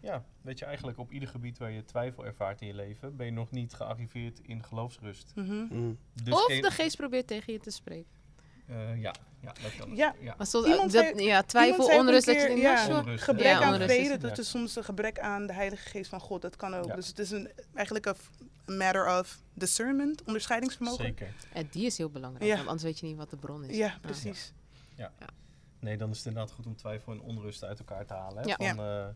[0.00, 3.26] Ja, weet je, eigenlijk op ieder gebied waar je twijfel ervaart in je leven, ben
[3.26, 5.32] je nog niet gearriveerd in geloofsrust.
[5.34, 5.66] Mhm.
[5.70, 5.98] Mm.
[6.22, 8.17] Dus of de geest probeert tegen je te spreken.
[8.68, 9.96] Eh, ja, ja, dat kan.
[9.96, 10.14] Ja.
[10.20, 10.34] ja.
[10.38, 12.98] Maar soms, Iemand dat, zei- ja, twijfel, onrust, dat je ja.
[12.98, 14.42] Onrust, gebrek Ja, aan onrust vrede, dat ja.
[14.42, 16.42] is soms een gebrek aan de Heilige Geest van God.
[16.42, 16.84] Dat kan ook.
[16.84, 16.94] Ja.
[16.94, 18.06] Dus het is een, eigenlijk
[18.66, 21.04] een matter of discernment, onderscheidingsvermogen.
[21.04, 21.34] Zeker.
[21.52, 22.54] En die is heel belangrijk, Ja.
[22.56, 23.76] want anders weet je niet wat de bron is.
[23.76, 24.52] Ja, precies.
[25.80, 28.42] Nee, dan is het inderdaad goed om twijfel en onrust uit elkaar te halen.
[28.42, 28.54] Hè?
[28.64, 28.74] Ja.
[28.74, 29.06] Van, eh,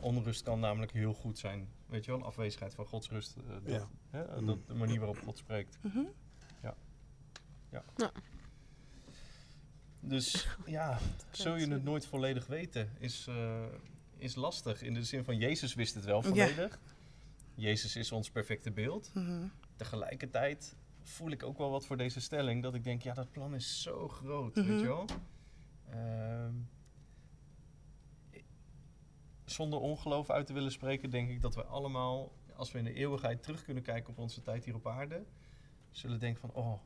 [0.00, 1.68] onrust kan namelijk heel goed zijn.
[1.86, 3.36] Weet je wel, een afwezigheid van Gods rust.
[3.36, 3.88] eh, dat, Ja.
[4.10, 4.46] hè, eh, Mm.
[4.46, 5.78] dat, de manier waarop God spreekt.
[5.80, 5.98] Mhm.
[10.08, 10.98] Dus ja,
[11.30, 13.64] zul je het nooit volledig weten, is, eh,
[14.16, 14.82] is lastig.
[14.82, 16.28] In de zin van, Jezus wist het wel Ja.
[16.28, 16.78] volledig.
[17.54, 19.10] Jezus is ons perfecte beeld.
[19.14, 19.46] Mhm.
[19.76, 22.62] Tegelijkertijd voel ik ook wel wat voor deze stelling.
[22.62, 24.66] Dat ik denk, ja, dat plan is zo groot, Mhm.
[24.66, 25.04] weet je wel.
[25.90, 26.54] Ehm,
[29.44, 32.92] zonder ongeloof uit te willen spreken, denk ik dat we allemaal, als we in de
[32.94, 35.24] eeuwigheid terug kunnen kijken op onze tijd hier op aarde,
[35.90, 36.80] zullen denken van, oh,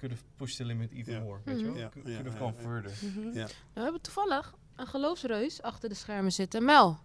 [0.00, 1.76] could have pushed the limit even more, weet je wel.
[1.76, 2.92] Ja, Could could have gone further.
[3.34, 6.64] Nou, we hebben toevallig een geloofsreus achter de schermen zitten.
[6.64, 6.98] Mel.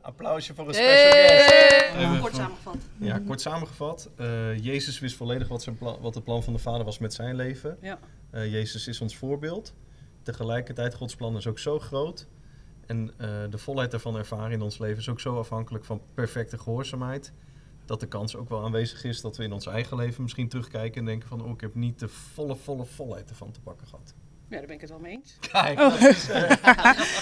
[0.00, 1.92] Applausje voor een special guest.
[1.92, 2.20] Hey!
[2.20, 2.76] Kort samengevat.
[2.98, 4.10] Ja, kort samengevat.
[4.16, 7.14] eh, Jezus wist volledig wat, zijn plan, wat het plan van de Vader was met
[7.14, 7.78] zijn leven.
[7.80, 7.98] Ja.
[8.30, 9.74] Eh, Jezus is ons voorbeeld.
[10.22, 12.26] Tegelijkertijd, Gods plan is ook zo groot.
[12.86, 16.58] En eh, de volheid daarvan ervaren in ons leven is ook zo afhankelijk van perfecte
[16.58, 17.32] gehoorzaamheid.
[17.84, 20.98] Dat de kans ook wel aanwezig is dat we in ons eigen leven misschien terugkijken
[21.00, 21.42] en denken van...
[21.44, 24.14] oh, ik heb niet de volle, volle volheid ervan te pakken gehad.
[24.48, 25.36] Ja, daar ben ik het wel mee eens.
[25.52, 25.90] Kijk, Oh.
[26.00, 26.50] dat is, eh,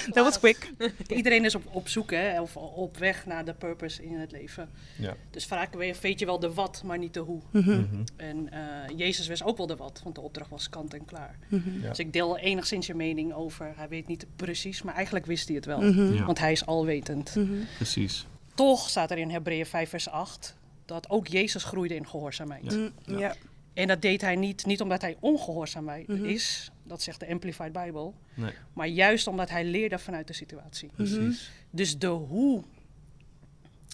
[0.16, 0.72] Dat was quick.
[1.06, 4.68] Iedereen is op, op zoek, hè, of op weg naar de purpose in het leven.
[4.98, 5.16] Ja.
[5.30, 7.40] Dus vaak we- weet je wel de wat, maar niet de hoe.
[7.50, 7.70] Mhm.
[7.70, 8.02] mhm.
[8.16, 11.38] En eh, Jezus wist ook wel de wat, want de opdracht was kant en klaar.
[11.48, 11.80] Mhm.
[11.82, 11.88] Ja.
[11.88, 13.72] Dus ik deel enigszins je mening over.
[13.76, 15.84] Hij weet niet precies, maar eigenlijk wist hij het wel.
[15.84, 16.24] Ja.
[16.24, 17.36] Want hij is alwetend.
[17.76, 18.26] Precies.
[18.60, 22.62] Toch staat er in Hebreeën 5 vers 8 dat ook Jezus groeide in gehoorzaamheid.
[22.64, 23.18] Mhm.
[23.18, 23.34] Ja.
[23.74, 26.24] En dat deed hij niet, niet omdat hij ongehoorzaam Mhm.
[26.24, 30.90] is, dat zegt de Amplified Bible, Nee, maar juist omdat hij leerde vanuit de situatie.
[30.94, 31.50] precies.
[31.70, 32.62] Dus de hoe.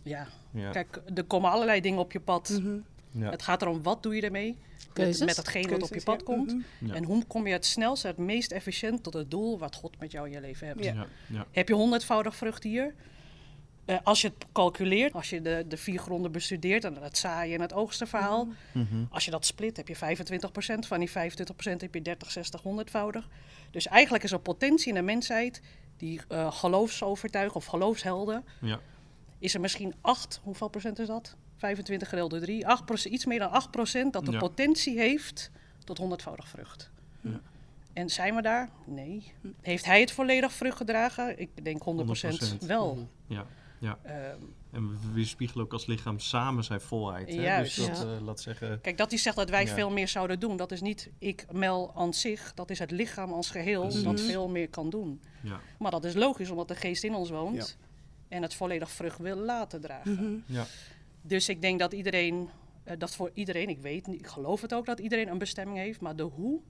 [0.05, 0.71] Ja, Ja.
[0.71, 2.59] kijk, er komen allerlei dingen op je pad.
[2.63, 2.77] Mhm.
[3.11, 3.31] Ja.
[3.31, 5.27] Het gaat erom wat doe je ermee met, Keuzes.
[5.27, 6.25] met datgene wat op je pad ja.
[6.25, 6.53] komt.
[6.55, 6.87] Mhm.
[6.87, 6.95] Ja.
[6.95, 10.13] En hoe kom je het snelst, het meest efficiënt tot het doel wat God met
[10.13, 10.85] jou in je leven hebt.
[10.85, 10.93] Ja.
[10.93, 11.07] Ja.
[11.27, 11.47] Ja.
[11.51, 12.95] Heb je honderdvoudig vrucht hier?
[13.87, 17.55] Eh, als je het calculeert, als je de, de vier gronden bestudeert en het zaaien
[17.55, 19.05] en het oogsten verhaal, Mhm.
[19.11, 20.87] als je dat split, heb je 25%.
[20.87, 23.29] Van die 25% heb je 30, 60, 100voudig.
[23.71, 25.61] Dus eigenlijk is er potentie in de mensheid,
[25.97, 28.81] die eh geloofsovertuigen of geloofshelden, Ja.
[29.39, 31.37] is er misschien 8, hoeveel procent is dat?
[31.57, 34.39] 25 gedeeld door 3, 8 procent, iets meer dan 8 procent dat de Ja.
[34.39, 35.51] potentie heeft
[35.85, 36.91] tot honderdvoudig vrucht.
[37.21, 37.41] Ja.
[37.93, 38.71] En zijn we daar?
[38.87, 39.33] Nee.
[39.61, 41.39] Heeft hij het volledig vrucht gedragen?
[41.41, 42.65] Ik denk 100%, 100%.
[42.67, 43.09] wel.
[43.27, 43.47] Ja.
[43.79, 43.99] Ja.
[44.03, 44.39] Ehm,
[44.73, 47.29] En we weerspiegelen ook als lichaam samen zijn volheid.
[47.29, 47.35] Hè?
[47.43, 47.77] Juist.
[47.77, 48.15] Dus dat, Ja.
[48.17, 48.81] eh, laat zeggen...
[48.81, 49.75] Kijk, dat hij zegt dat wij Ja.
[49.75, 52.55] veel meer zouden doen, dat is niet ik, Mel, aan zich.
[52.55, 54.03] Dat is het lichaam als geheel Precies.
[54.03, 55.21] dat veel meer kan doen.
[55.43, 55.61] Ja.
[55.79, 57.79] Maar dat is logisch, omdat de geest in ons woont.
[58.29, 60.13] En het volledig vrucht wil laten dragen.
[60.13, 60.55] Mhm.
[60.57, 60.65] Ja.
[61.23, 62.49] Dus ik denk dat iedereen,
[62.85, 65.79] eh, dat voor iedereen, ik weet niet, ik geloof het ook dat iedereen een bestemming
[65.79, 66.61] heeft, maar de hoe.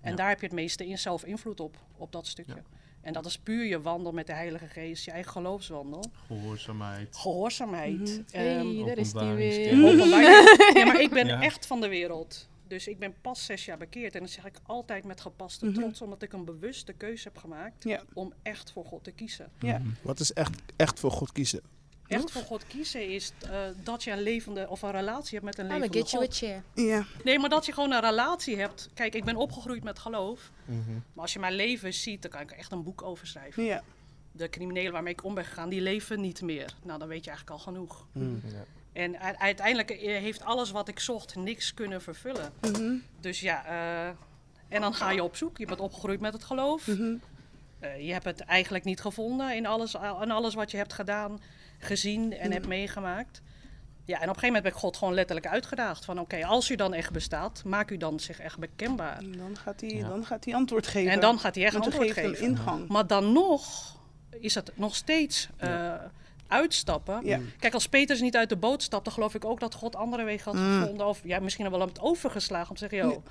[0.00, 0.16] En Ja.
[0.16, 2.62] daar heb je het meeste in zelf invloed op, op dat stukje.
[3.00, 6.04] En dat is puur je wandel met de Heilige Geest, je eigen geloofswandel.
[6.26, 7.16] Gehoorzaamheid.
[7.16, 8.22] Gehoorzaamheid.
[8.30, 9.76] Ehm, Hey, daar is die weer.
[10.78, 11.42] Ja, maar ik ben Ja.
[11.42, 12.48] echt van de wereld.
[12.68, 14.14] Dus ik ben pas zes jaar bekeerd.
[14.14, 15.74] En dat zeg ik altijd met gepaste Mhm.
[15.74, 18.02] trots, omdat ik een bewuste keuze heb gemaakt Ja.
[18.14, 19.50] om echt voor God te kiezen.
[19.58, 19.78] Ja.
[19.78, 19.88] Mhm.
[20.02, 21.60] Wat is echt, echt voor God kiezen?
[22.08, 25.58] Echt voor God kiezen is eh, dat je een levende of een relatie hebt met
[25.58, 26.62] een levende get you a chair.
[26.74, 27.04] Ja.
[27.24, 28.88] Nee, maar dat je gewoon een relatie hebt.
[28.94, 30.50] Kijk, ik ben opgegroeid met geloof.
[30.64, 30.92] Mhm.
[31.12, 33.64] Maar als je mijn leven ziet, dan kan ik er echt een boek over schrijven.
[33.64, 33.82] Ja.
[34.32, 36.74] De criminelen waarmee ik om ben gegaan, die leven niet meer.
[36.82, 38.06] Nou, dan weet je eigenlijk al genoeg.
[38.12, 38.42] Mm.
[38.44, 38.64] Ja.
[38.92, 42.52] En uiteindelijk eh, heeft alles wat ik zocht niks kunnen vervullen.
[42.60, 42.94] Mhm.
[43.20, 44.14] Dus ja, eh,
[44.68, 45.58] en dan ga je op zoek.
[45.58, 46.86] Je bent opgegroeid met het geloof.
[46.86, 47.14] Mhm.
[47.80, 51.40] Eh, je hebt het eigenlijk niet gevonden in alles, in alles wat je hebt gedaan,
[51.78, 53.40] gezien en hebt meegemaakt.
[54.04, 56.04] Ja, en op een gegeven moment ben ik God gewoon letterlijk uitgedaagd.
[56.04, 59.16] Van oké, als u dan echt bestaat, maak u dan zich echt bekendbaar.
[59.18, 60.08] En dan gaat hij Ja.
[60.08, 61.10] dan gaat hij antwoord geven.
[61.12, 62.44] En dan gaat hij echt antwoord geeft geven.
[62.44, 62.88] een ingang.
[62.88, 63.96] Maar dan nog
[64.40, 65.94] is het nog steeds eh,
[66.46, 67.20] uitstappen.
[67.24, 67.38] Ja.
[67.58, 70.44] Kijk, als Petrus niet uit de boot stapte, geloof ik ook dat God andere wegen
[70.52, 70.80] had Mm.
[70.80, 71.06] gevonden.
[71.06, 73.26] Of ja, misschien wel hem het overgeslagen om te zeggen, joh, volgens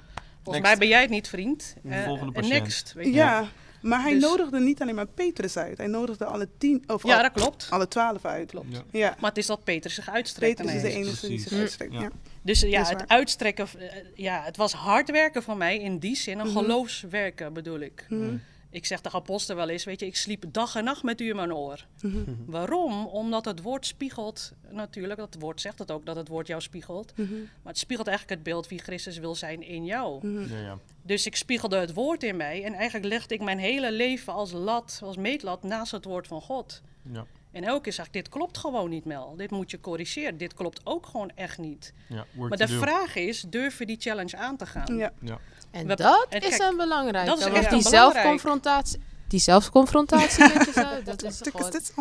[0.46, 0.62] Next.
[0.62, 1.76] mij ben jij het niet, vriend.
[1.90, 2.62] Eh, Volgende en patiënt.
[2.64, 3.12] next, weet je.
[3.14, 3.46] Ja,
[3.82, 5.78] maar hij Dus- nodigde niet alleen maar Petrus uit.
[5.78, 7.68] Hij nodigde alle tien, of Ja, al- dat klopt.
[7.70, 8.50] alle twaalf uit.
[8.50, 8.68] Klopt.
[8.72, 8.84] Ja.
[8.92, 9.16] Ja.
[9.20, 10.56] Maar het is dat Petrus zich uitstrekt.
[10.56, 11.94] Petrus is de enige die zich uitstrekt.
[11.94, 12.02] Ja.
[12.02, 12.10] Ja.
[12.42, 16.40] Dus ja, het uitstrekken, eh, ja, het was hard werken van mij in die zin,
[16.40, 16.58] een Mhm.
[16.58, 18.06] geloofswerken bedoel ik.
[18.10, 18.36] Mhm.
[18.78, 21.30] Ik zeg de apostel wel eens, weet je, ik sliep dag en nacht met u
[21.30, 21.86] in mijn oor.
[22.02, 22.32] Mhm.
[22.46, 23.06] Waarom?
[23.06, 27.14] Omdat het woord spiegelt, natuurlijk, dat woord zegt het ook, dat het woord jou spiegelt.
[27.16, 27.34] Mhm.
[27.34, 30.28] Maar het spiegelt eigenlijk het beeld wie Christus wil zijn in jou.
[30.28, 30.54] Mhm.
[30.54, 30.78] Ja, ja.
[31.02, 34.52] Dus ik spiegelde het woord in mij en eigenlijk legde ik mijn hele leven als
[34.52, 36.82] lat, als meetlat naast het woord van God.
[37.12, 37.26] Ja.
[37.52, 39.36] En elke keer zag ik, dit klopt gewoon niet, Mel.
[39.36, 40.38] Dit moet je corrigeren.
[40.38, 41.94] Dit klopt ook gewoon echt niet.
[42.08, 42.26] ja.
[42.34, 42.78] Maar de do.
[42.78, 44.96] vraag is, durf je die challenge aan te gaan?
[44.98, 45.12] Ja.
[45.22, 45.38] Ja.
[45.72, 47.30] En We- dat en is kijk, een belangrijke.
[47.30, 51.92] dat is echt die zelfconfrontatie, die zelfconfrontatie met jezelf, dat is gewoon is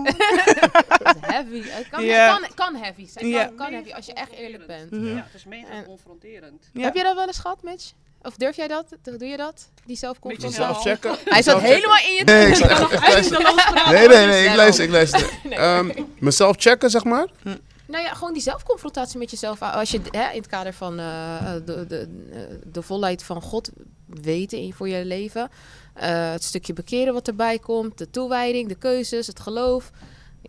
[1.21, 1.63] heavy.
[1.63, 3.33] Het kan, kan, kan heavy zijn.
[3.33, 4.91] Kan, kan heavy als je echt eerlijk bent.
[4.91, 5.07] Mhm.
[5.07, 6.71] Ja, het is mega En- confronterend.
[6.73, 6.83] Ja.
[6.83, 7.93] Heb je dat wel eens gehad, Mitch?
[8.27, 8.85] Of durf jij dat?
[9.03, 9.69] Doe je dat?
[9.85, 10.59] Die zelfconfrontatie?
[10.59, 11.33] Jezelf Zelf checken.
[11.33, 15.31] Hij zat helemaal in je Nee, ik Nee, nee, nee, ik luister, ik luister.
[15.51, 17.27] Ehm, mezelf checken, zeg maar.
[17.87, 19.63] Nou ja, gewoon die zelfconfrontatie met jezelf.
[19.63, 22.39] Als je hè, in het kader van eh, de, de, eh,
[22.73, 23.71] de volheid van God
[24.07, 25.51] weten in, voor je leven.
[25.95, 27.99] eh, het stukje bekeren wat erbij komt.
[27.99, 29.91] De toewijding, de keuzes, het geloof.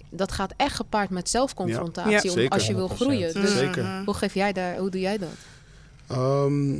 [0.09, 2.49] Dat gaat echt gepaard met zelfconfrontatie Ja, om, zeker.
[2.49, 2.93] als je wil 100%.
[2.93, 3.33] groeien.
[3.33, 4.01] Dus Zeker.
[4.05, 5.29] Hoe, geef jij daar, hoe doe jij dat?
[6.07, 6.79] Ehm,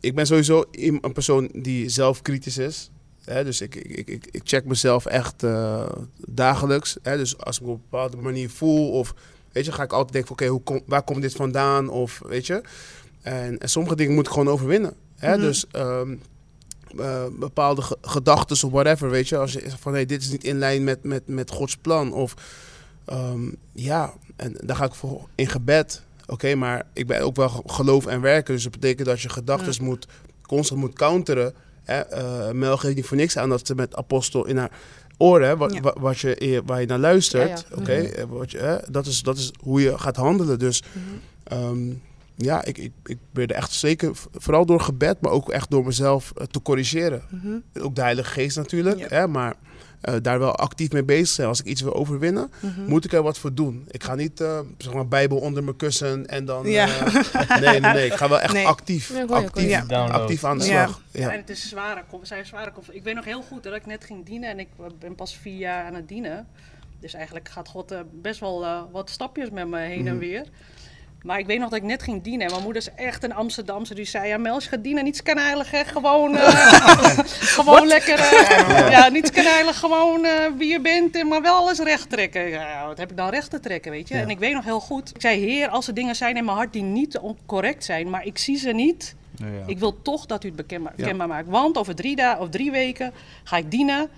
[0.00, 2.90] ik ben sowieso een persoon die zelfkritisch is.
[3.24, 5.88] Hè, dus ik, ik, ik, ik check mezelf echt eh,
[6.28, 6.96] dagelijks.
[7.02, 9.14] Hè, dus als ik me op een bepaalde manier voel, of
[9.52, 11.88] weet je, ga ik altijd denken: van, oké, kom, waar komt dit vandaan?
[11.88, 12.62] Of weet je.
[13.22, 14.94] En, en sommige dingen moet ik gewoon overwinnen.
[15.16, 15.40] Hè, Mhm.
[15.40, 16.14] Dus ehm,
[16.98, 19.36] eh, bepaalde ge- gedachten of whatever, weet je.
[19.36, 22.12] Als je zegt van hey, dit is niet in lijn met, met, met Gods plan.
[22.12, 22.34] Of
[23.04, 26.02] ehm, ja, en daar ga ik voor in gebed.
[26.30, 28.54] Oké, maar ik ben ook wel ge- geloof en werken.
[28.54, 30.06] Dus dat betekent dat je gedachten moet
[30.46, 31.54] constant moet counteren.
[31.84, 32.00] Hè?
[32.00, 34.70] Eh, Mel geeft niet voor niks aan dat ze met apostel in haar
[35.18, 35.94] oren, wat, Ja.
[36.00, 37.66] wat je, eh, waar je naar luistert.
[37.70, 37.76] Ja.
[37.76, 38.56] Oké, Mhm.
[38.56, 40.58] eh, dat, is, dat is hoe je gaat handelen.
[40.58, 41.02] Dus Mhm.
[41.44, 41.92] Ehm,
[42.36, 45.84] ja, ik, ik, ik probeer er echt zeker, vooral door gebed, maar ook echt door
[45.84, 47.22] mezelf te corrigeren.
[47.30, 47.84] Mhm.
[47.84, 49.06] Ook de Heilige Geest natuurlijk, Ja.
[49.08, 49.54] hè, maar
[50.00, 51.48] eh, daar wel actief mee bezig zijn.
[51.48, 52.84] Als ik iets wil overwinnen, Mhm.
[52.84, 53.84] moet ik er wat voor doen.
[53.90, 56.66] Ik ga niet, eh, zeg maar, Bijbel onder mijn kussen en dan...
[56.70, 56.88] Ja.
[56.88, 58.06] eh, nee, nee, nee.
[58.06, 58.66] Ik ga wel echt Nee.
[58.66, 59.68] actief, Ja, actief.
[59.88, 60.04] Ja.
[60.06, 60.84] Actief aan de Ja.
[60.84, 61.02] slag.
[61.10, 61.30] Ja.
[61.30, 62.72] En het is zware, zijn zware.
[62.90, 65.56] Ik weet nog heel goed dat ik net ging dienen en ik ben pas vier
[65.58, 66.46] jaar aan het dienen.
[67.00, 70.18] Dus eigenlijk gaat God eh, best wel eh, wat stapjes met me heen en Mhm.
[70.18, 70.44] weer.
[71.22, 73.34] Maar ik weet nog dat ik net ging dienen en mijn moeder is echt een
[73.34, 73.94] Amsterdamse.
[73.94, 76.48] Die zei, ja Mel, als je gaat dienen, niets kaneilig hè, gewoon, eh,
[77.56, 81.78] gewoon lekker, eh, ja, niets kaneilig, gewoon eh, wie je bent, en maar wel alles
[81.78, 82.48] recht trekken.
[82.48, 84.14] Ja, wat heb ik dan recht te trekken, weet je?
[84.14, 84.20] Ja.
[84.20, 86.56] En ik weet nog heel goed, ik zei, heer, als er dingen zijn in mijn
[86.56, 90.44] hart die niet correct zijn, maar ik zie ze niet, Ja, ik wil toch dat
[90.44, 91.06] u het bekendbaar, Ja.
[91.06, 91.48] kenbaar maakt.
[91.48, 93.12] Want over drie dagen of drie weken
[93.44, 94.08] ga ik dienen.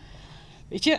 [0.72, 0.92] Weet je,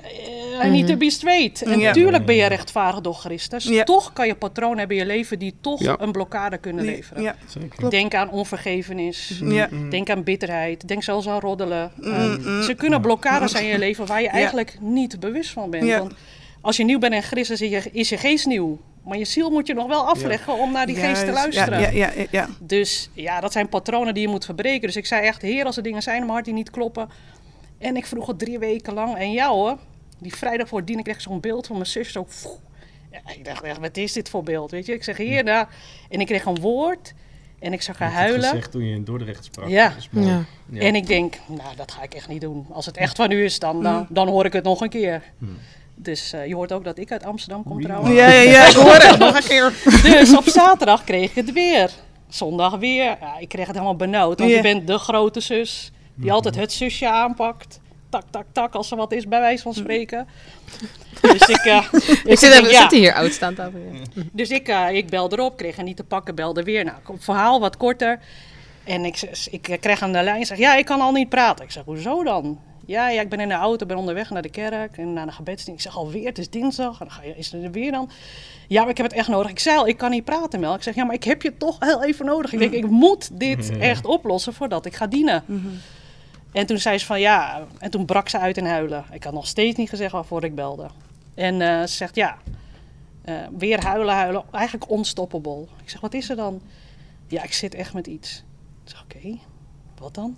[0.62, 1.62] eh, I need to be straight.
[1.62, 1.86] En Ja.
[1.88, 3.64] natuurlijk ben je rechtvaardig door Christus.
[3.64, 3.84] Ja.
[3.84, 5.96] Toch kan je patroon hebben in je leven die toch Ja.
[6.00, 7.24] een blokkade kunnen leveren.
[7.24, 7.36] Ja.
[7.48, 7.90] Zeker.
[7.90, 9.40] Denk aan onvergevenis.
[9.44, 9.70] Ja.
[9.90, 10.88] Denk aan bitterheid.
[10.88, 11.92] Denk zelfs aan roddelen.
[11.96, 12.64] Mm, Eh, mm.
[12.64, 15.84] Ze kunnen blokkades zijn in je leven waar je eigenlijk niet bewust van bent.
[15.86, 16.00] Ja.
[16.00, 16.14] Want
[16.62, 18.80] als je nieuw bent in Christus, is je, is je geest nieuw.
[19.04, 21.80] Maar je ziel moet je nog wel afleggen om naar die geest te luisteren.
[21.80, 22.48] Ja, ja, ja, ja.
[22.60, 24.88] Dus ja, dat zijn patronen die je moet verbreken.
[24.88, 27.10] Dus ik zei echt, heer, als er dingen zijn in mijn hart die niet kloppen.
[27.84, 29.18] En ik vroeg het drie weken lang.
[29.18, 29.78] En jou hoor,
[30.20, 32.12] die vrijdag voor het dienen kreeg ik zo'n beeld van mijn zus.
[32.12, 32.28] Zo,
[33.36, 34.94] ik dacht echt, wat is dit voor beeld, weet je?
[34.94, 35.70] Ik zeg, heer, daar.
[36.10, 37.14] En ik kreeg een woord.
[37.60, 38.50] En ik zag haar huilen.
[38.50, 39.68] gezegd toen je in Dordrecht sprak.
[39.68, 39.94] Ja.
[40.12, 40.46] Ja.
[40.70, 40.80] Ja.
[40.80, 42.66] En ik denk, nou, dat ga ik echt niet doen.
[42.72, 45.24] Als het echt van u is, dan, dan, dan hoor ik het nog een keer.
[45.38, 45.58] Hmm.
[45.96, 48.16] Dus eh, je hoort ook dat ik uit Amsterdam kom trouwens.
[48.16, 49.74] Ja, ja, ja, ik hoor het nog een keer.
[50.12, 51.92] Dus op zaterdag kreeg ik het weer.
[52.30, 53.04] Zondag weer.
[53.04, 54.40] Ja, ik kreeg het helemaal benauwd.
[54.40, 55.92] Want je bent de grote zus.
[56.16, 57.80] Die altijd het zusje aanpakt.
[58.10, 58.74] Tak, tak, tak.
[58.74, 60.28] Als er wat is, bij wijze van spreken.
[61.22, 61.66] Dus ik...
[61.66, 61.86] eh,
[62.34, 62.80] Ik zit, denk, even, ja.
[62.80, 63.80] zitten hier oud staan tafel.
[63.80, 64.24] Ja.
[64.32, 65.58] Dus ik, eh, ik belde erop.
[65.58, 66.36] Kreeg er niet te pakken.
[66.36, 66.84] Belde weer.
[66.84, 68.20] Nou, het verhaal wat korter.
[68.84, 69.22] En ik,
[69.52, 70.46] ik eh, kreeg aan de lijn.
[70.46, 71.66] zeg, ja, ik kan al niet praten.
[71.66, 72.60] Ik zeg, hoezo dan?
[72.86, 75.32] Ja, ja, ik ben in de auto, ben onderweg naar de kerk en naar de
[75.32, 75.86] gebedsdienst.
[75.86, 77.00] Ik zeg alweer, het is dinsdag.
[77.00, 78.10] En dan ga je, is er weer dan?
[78.68, 79.52] Ja, maar ik heb het echt nodig.
[79.52, 80.74] Ik zei al, ik kan niet praten, Mel.
[80.74, 82.54] Ik zeg, ja, maar ik heb je toch heel even nodig.
[82.54, 85.44] Ik denk, ik moet dit echt oplossen voordat ik ga dienen.
[86.54, 89.06] En toen zei ze van ja, en toen brak ze uit in huilen.
[89.12, 90.88] Ik had nog steeds niet gezegd waarvoor ik belde.
[91.34, 92.38] En eh, ze zegt ja,
[93.22, 95.62] eh, weer huilen, huilen, eigenlijk unstoppable.
[95.84, 96.62] Ik zeg, wat is er dan?
[97.28, 98.44] Ja, ik zit echt met iets.
[98.84, 99.38] Ik zeg, oké,
[100.00, 100.38] wat dan?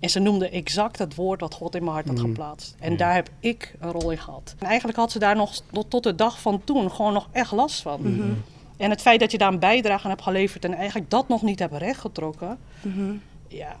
[0.00, 2.26] En ze noemde exact het woord dat God in mijn hart had Mhm.
[2.26, 2.74] geplaatst.
[2.78, 2.96] En Ja.
[2.96, 4.54] daar heb ik een rol in gehad.
[4.58, 7.52] En eigenlijk had ze daar nog tot, tot de dag van toen gewoon nog echt
[7.52, 8.00] last van.
[8.00, 8.30] Mhm.
[8.76, 11.42] En het feit dat je daar een bijdrage aan hebt geleverd en eigenlijk dat nog
[11.42, 12.58] niet hebt rechtgetrokken.
[12.82, 13.12] Mhm.
[13.48, 13.76] Ja.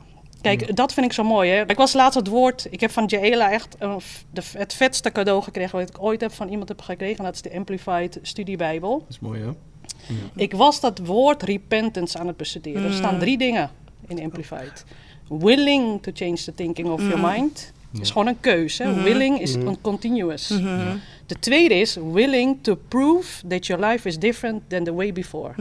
[0.46, 1.50] Kijk, dat vind ik zo mooi.
[1.50, 1.62] Hè?
[1.66, 2.66] Ik was laatst het woord.
[2.70, 6.20] Ik heb van Jaela echt een f- de, het vetste cadeau gekregen wat ik ooit
[6.20, 7.18] heb van iemand heb gekregen.
[7.18, 8.98] En dat is de Amplified Studiebijbel.
[8.98, 9.48] Dat is mooi, hè?
[10.36, 12.84] Ik was dat woord repentance aan het bestuderen.
[12.84, 13.70] Er staan drie dingen
[14.06, 14.84] in Amplified.
[15.28, 17.72] Willing to change the thinking of your mind.
[18.00, 18.82] is gewoon een keuze.
[18.82, 19.02] hè.
[19.02, 20.48] Willing is een continuous.
[20.48, 20.96] Mhm.
[21.26, 25.52] De tweede is willing to prove that your life is different than the way before.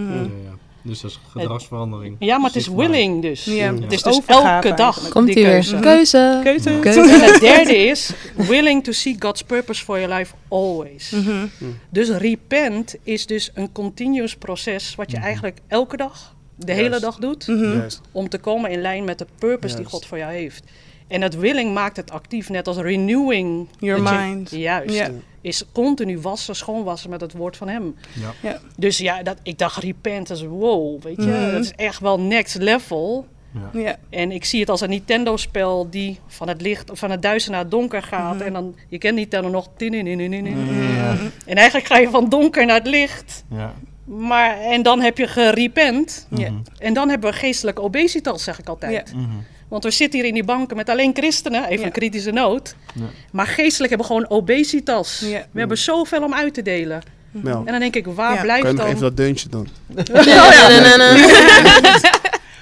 [0.87, 2.15] Dus dat is gedragsverandering.
[2.19, 3.43] Ja, maar het is willing dus.
[3.45, 5.09] Ja, Het is dus dus elke dag.
[5.09, 5.79] Komt die keuze.
[5.79, 6.39] Keuze.
[6.43, 6.77] Keuze.
[6.81, 7.01] Keuze.
[7.01, 11.09] En het derde is willing to seek God's purpose for your life always.
[11.09, 11.45] Mhm.
[11.89, 16.81] Dus repent is dus een continuous proces wat je eigenlijk elke dag, de Juist.
[16.81, 17.89] hele dag doet, Mhm.
[18.11, 19.85] Om te komen in lijn met de purpose die.
[19.85, 20.63] God voor jou heeft.
[21.07, 23.67] En het willing maakt het actief, net als renewing.
[23.79, 24.49] Your Dat je- mind.
[24.51, 25.09] Juist.
[25.45, 27.95] Is continu wassen, schoonwassen met het woord van hem.
[28.13, 28.49] Ja.
[28.49, 28.59] Ja.
[28.77, 31.21] Dus ja, dat, ik dacht repentance, wow, weet je.
[31.21, 31.51] Mhm.
[31.51, 33.25] Dat is echt wel next level.
[33.73, 33.97] Ja.
[34.09, 37.61] En ik zie het als een Nintendo-spel die van het licht, van het duister naar
[37.61, 38.41] het donker gaat.
[38.41, 39.69] En dan, je kent Nintendo nog.
[39.77, 41.17] Ja.
[41.45, 43.43] En eigenlijk ga je van donker naar het licht.
[43.49, 43.73] Ja.
[44.03, 46.27] Maar, en dan heb je gerepent.
[46.29, 46.49] Ja.
[46.49, 46.59] Mhm.
[46.77, 49.09] En dan hebben we geestelijke obesitas, zeg ik altijd.
[49.09, 49.17] Ja.
[49.17, 49.29] Mhm.
[49.67, 51.85] Want we zitten hier in die banken met alleen christenen, even Ja.
[51.85, 52.75] een kritische noot.
[52.93, 53.01] Ja.
[53.31, 55.19] Maar geestelijk hebben we gewoon obesitas.
[55.25, 55.45] Ja.
[55.51, 57.01] We hebben zoveel om uit te delen.
[57.43, 58.41] En dan denk ik, waar Ja.
[58.41, 58.95] blijft kan je nog dan...
[58.95, 59.67] even dat deuntje doen?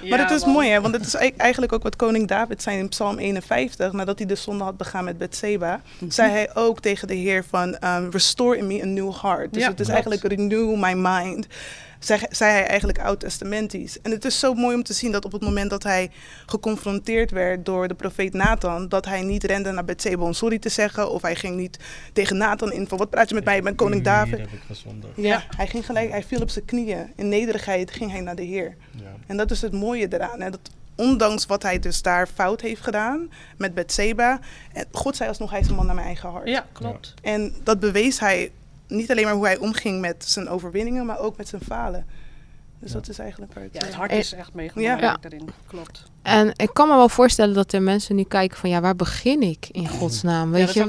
[0.08, 0.80] Maar Ja, het is mooi, hè?
[0.80, 3.92] want het is ei- eigenlijk ook wat koning David zei in Psalm 51.
[3.92, 6.10] Nadat hij de zonde had begaan met Bethseba, Mhm.
[6.10, 9.52] zei hij ook tegen de Heer van, um, restore in me a new heart.
[9.52, 11.46] Dus Ja, het is eigenlijk renew my mind.
[12.04, 14.00] Zei, zei hij eigenlijk oud-testamentisch.
[14.00, 16.10] En het is zo mooi om te zien dat op het moment dat hij
[16.46, 20.68] geconfronteerd werd door de profeet Nathan, dat hij niet rende naar Bethseba om sorry te
[20.68, 21.10] zeggen.
[21.10, 21.78] Of hij ging niet
[22.12, 24.38] tegen Nathan in van, wat praat je met mij, ik ben koning David.
[24.38, 25.12] heb ik gezondigd.
[25.16, 27.12] Ja, hij ging gelijk, hij viel op zijn knieën.
[27.16, 28.76] In nederigheid ging hij naar de Heer.
[28.90, 29.02] Ja.
[29.26, 30.40] En dat is het mooie eraan.
[30.40, 30.50] Hè?
[30.50, 34.40] Dat ondanks wat hij dus daar fout heeft gedaan met Bethseba,
[34.72, 36.48] en God zei alsnog, hij is een man naar mijn eigen hart.
[36.48, 37.14] Ja, klopt.
[37.22, 38.50] En dat bewees hij
[38.88, 42.06] niet alleen maar hoe hij omging met zijn overwinningen, maar ook met zijn falen.
[42.78, 42.98] Dus Ja.
[42.98, 45.16] dat is eigenlijk waar het, Ja, het eh, hart Eh, is echt meegemaakt Ja.
[45.20, 45.48] daarin.
[45.66, 46.02] Klopt.
[46.22, 49.42] En ik kan me wel voorstellen dat er mensen nu kijken van ja, waar begin
[49.42, 50.50] ik in godsnaam?
[50.50, 50.88] Weet je,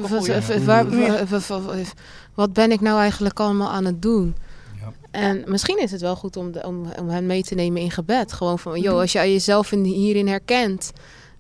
[2.34, 4.36] wat, ben ik nou eigenlijk allemaal aan het doen?
[4.82, 4.92] Ja.
[5.12, 7.92] En misschien is het wel goed om, de, om, om hen mee te nemen in
[7.92, 8.34] gebed.
[8.34, 9.02] Gewoon van, joh, Mhm.
[9.02, 10.92] als jij jezelf in, hierin herkent.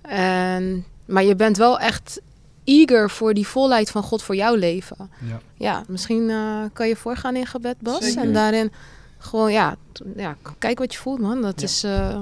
[0.01, 2.21] En, maar je bent wel echt
[2.65, 5.09] eager voor die volheid van God voor jouw leven.
[5.19, 5.39] Ja.
[5.57, 8.03] Ja, misschien eh, kan je voorgaan in gebed, Bas.
[8.05, 8.21] Zeker.
[8.21, 8.71] En daarin
[9.17, 9.75] gewoon, ja,
[10.15, 11.41] ja, kijk wat je voelt, man.
[11.41, 11.67] Dat Ja.
[11.67, 11.83] is...
[11.83, 12.19] eh,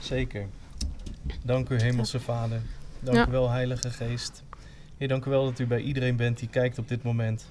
[0.00, 0.46] Zeker.
[1.42, 2.60] Dank u, Hemelse Vader.
[3.00, 3.26] Dank Ja.
[3.28, 4.42] u wel, Heilige Geest.
[4.98, 7.46] Heer, dank u wel dat u bij iedereen bent die kijkt op dit moment.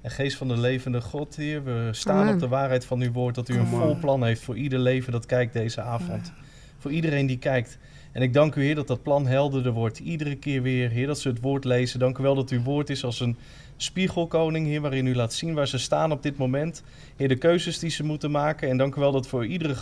[0.00, 2.34] En Geest van de levende God, Heer, we staan Amen.
[2.34, 5.12] op de waarheid van uw woord dat u een vol plan heeft voor ieder leven
[5.12, 6.32] dat kijkt deze avond.
[6.78, 7.78] Voor iedereen die kijkt.
[8.12, 9.98] En ik dank u, Heer, dat dat plan helderder wordt.
[9.98, 11.98] Iedere keer weer, Heer, dat ze het woord lezen.
[11.98, 13.36] Dank u wel dat uw woord is als een
[13.76, 16.82] spiegelkoning, Heer, waarin u laat zien waar ze staan op dit moment.
[17.16, 18.68] Heer, de keuzes die ze moeten maken.
[18.68, 19.74] En dank u wel dat voor iedere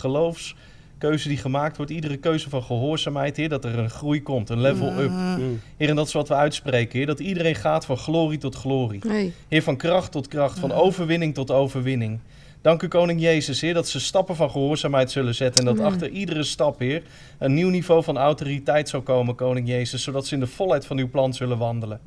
[0.99, 4.61] keuze die gemaakt wordt, iedere keuze van gehoorzaamheid, Heer, dat er een groei komt, een
[4.61, 5.09] level up.
[5.09, 5.59] Mm.
[5.77, 9.01] Heer, en dat is wat we uitspreken, Heer, dat iedereen gaat van glorie tot glorie.
[9.07, 9.33] Hey.
[9.47, 12.19] Heer, van kracht tot kracht, van overwinning tot overwinning.
[12.61, 15.59] Dank u, Koning Jezus, Heer, dat ze stappen van gehoorzaamheid zullen zetten.
[15.61, 15.91] En dat Amen.
[15.91, 17.03] achter iedere stap, Heer,
[17.37, 20.03] een nieuw niveau van autoriteit zal komen, Koning Jezus.
[20.03, 21.99] Zodat ze in de volheid van uw plan zullen wandelen.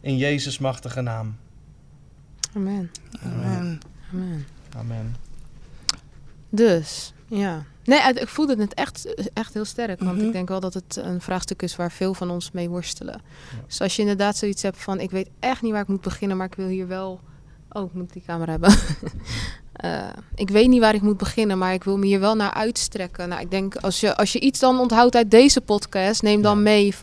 [0.00, 1.36] In Jezus' machtige naam.
[2.56, 2.90] Amen.
[3.24, 3.80] Amen.
[4.12, 4.46] Amen.
[4.76, 5.16] Amen.
[6.48, 7.64] Dus, ja.
[7.84, 10.00] Nee, ik voelde het echt, echt heel sterk.
[10.00, 10.26] Want Mhm.
[10.26, 13.20] ik denk wel dat het een vraagstuk is waar veel van ons mee worstelen.
[13.66, 15.00] Dus als je inderdaad zoiets hebt van...
[15.00, 17.20] ik weet echt niet waar ik moet beginnen, maar ik wil hier wel...
[17.70, 18.74] Oh, ik moet die camera hebben.
[19.72, 22.52] Eh, ik weet niet waar ik moet beginnen, maar ik wil me hier wel naar
[22.52, 23.28] uitstrekken.
[23.28, 26.22] Nou, ik denk, als je, als je iets dan onthoudt uit deze podcast...
[26.22, 26.62] neem dan Ja.
[26.62, 26.94] mee...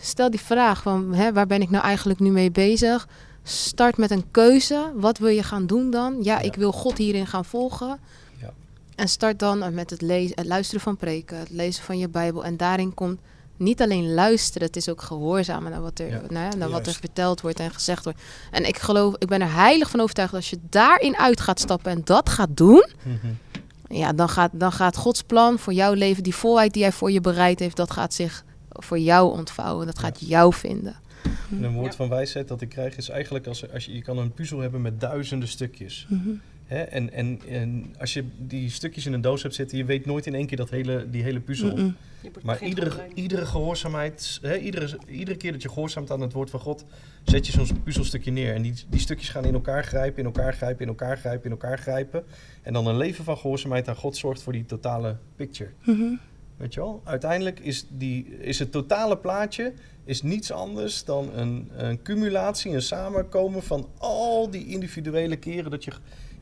[0.00, 3.08] Stel die vraag van, hè, waar ben ik nou eigenlijk nu mee bezig?
[3.42, 4.92] Start met een keuze.
[4.94, 6.16] Wat wil je gaan doen dan?
[6.22, 6.40] Ja, Ja.
[6.40, 7.98] ik wil God hierin gaan volgen.
[8.40, 8.50] Ja.
[8.94, 12.44] En start dan met het, lezen, het luisteren van preken, het lezen van je Bijbel.
[12.44, 13.18] En daarin komt
[13.58, 16.86] niet alleen luisteren, het is ook gehoorzamen naar wat er, Ja, nou ja, naar wat
[16.86, 18.20] er verteld wordt en gezegd wordt.
[18.50, 21.60] En ik geloof, ik ben er heilig van overtuigd dat als je daarin uit gaat
[21.60, 23.96] stappen en dat gaat doen, Mhm.
[23.98, 27.10] ja, dan gaat, dan gaat Gods plan voor jouw leven, die volheid die hij voor
[27.10, 29.86] je bereid heeft, dat gaat zich voor jou ontvouwen.
[29.86, 30.96] Dat gaat jou vinden.
[31.50, 31.96] En een woord Ja.
[31.96, 34.82] van wijsheid dat ik krijg is eigenlijk als, als je, je kan een puzzel hebben
[34.82, 36.06] met duizenden stukjes.
[36.08, 36.28] Mhm.
[36.68, 36.82] Hè?
[36.82, 40.26] En, en, en als je die stukjes in een doos hebt zitten, je weet nooit
[40.26, 41.92] in één keer dat hele, die hele puzzel.
[42.42, 46.60] Maar iedere, iedere gehoorzaamheid, hè, iedere, iedere keer dat je gehoorzaamt aan het woord van
[46.60, 46.84] God,
[47.24, 48.54] zet je zo'n puzzelstukje neer.
[48.54, 51.50] En die, die stukjes gaan in elkaar grijpen, in elkaar grijpen, in elkaar grijpen, in
[51.50, 52.24] elkaar grijpen.
[52.62, 55.70] En dan een leven van gehoorzaamheid aan God zorgt voor die totale picture.
[55.84, 56.14] Mhm.
[56.56, 57.00] Weet je wel?
[57.04, 59.72] Uiteindelijk is, die, is het totale plaatje
[60.04, 65.84] is niets anders dan een, een cumulatie, een samenkomen van al die individuele keren dat
[65.84, 65.92] je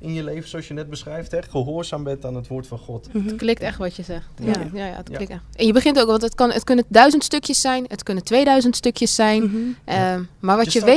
[0.06, 3.08] in je leven, zoals je net beschrijft, hè, gehoorzaam bent aan het woord van God.
[3.12, 3.26] Mhm.
[3.26, 4.26] Het klikt echt wat je zegt.
[4.38, 4.68] Ja, Ja.
[4.72, 5.16] ja, ja, het Ja.
[5.16, 5.42] klikt echt.
[5.54, 8.76] En je begint ook, want het, kan, het kunnen duizend stukjes zijn, het kunnen 2000
[8.76, 9.42] stukjes zijn.
[9.44, 9.56] Mhm.
[9.84, 10.92] Ehm, maar wat Just je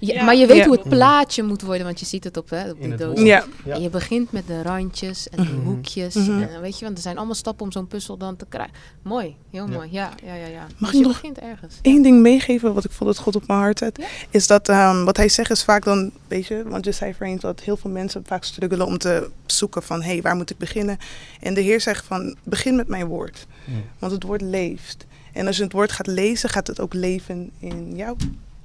[0.00, 0.64] weet, maar je weet Ja.
[0.66, 3.20] hoe het plaatje moet worden, want je ziet het op, hè, op die doos.
[3.20, 3.44] Ja.
[3.64, 3.74] Ja.
[3.74, 5.64] En je begint met de randjes en de Mhm.
[5.66, 6.14] hoekjes.
[6.14, 8.74] En, weet je, want er zijn allemaal stappen om zo'n puzzel dan te krijgen.
[9.02, 9.72] Mooi, heel Ja.
[9.74, 9.88] mooi.
[9.92, 10.46] Ja, ja, ja.
[10.46, 10.66] ja.
[10.78, 11.78] Mag dus je nog begint ergens.
[11.82, 14.06] Eén ding meegeven wat ik voel dat God op mijn hart zet, Ja.
[14.30, 17.38] is dat ehm, wat hij zegt is vaak dan, weet je, want je zei voorheen
[17.40, 20.58] dat heel veel mensen vaak struggelen om te zoeken van, hé, hey, waar moet ik
[20.58, 20.98] beginnen?
[21.40, 23.84] En de Heer zegt van, begin met mijn woord, Mm.
[23.98, 25.06] want het woord leeft.
[25.32, 28.16] En als je het woord gaat lezen, gaat het ook leven in jou.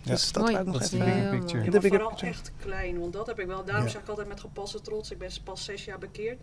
[0.03, 0.55] Dus dat Mooi.
[0.55, 1.05] wou ik nog Dat is even...
[1.05, 1.57] de Heel bigger picture.
[1.57, 1.65] mooi.
[1.65, 2.31] Ja, de maar bigger vooral picture.
[2.31, 3.65] echt klein, want dat heb ik wel.
[3.65, 3.91] Daarom Ja.
[3.91, 5.11] zeg ik altijd met gepaste trots.
[5.11, 6.37] Ik ben pas zes jaar bekeerd,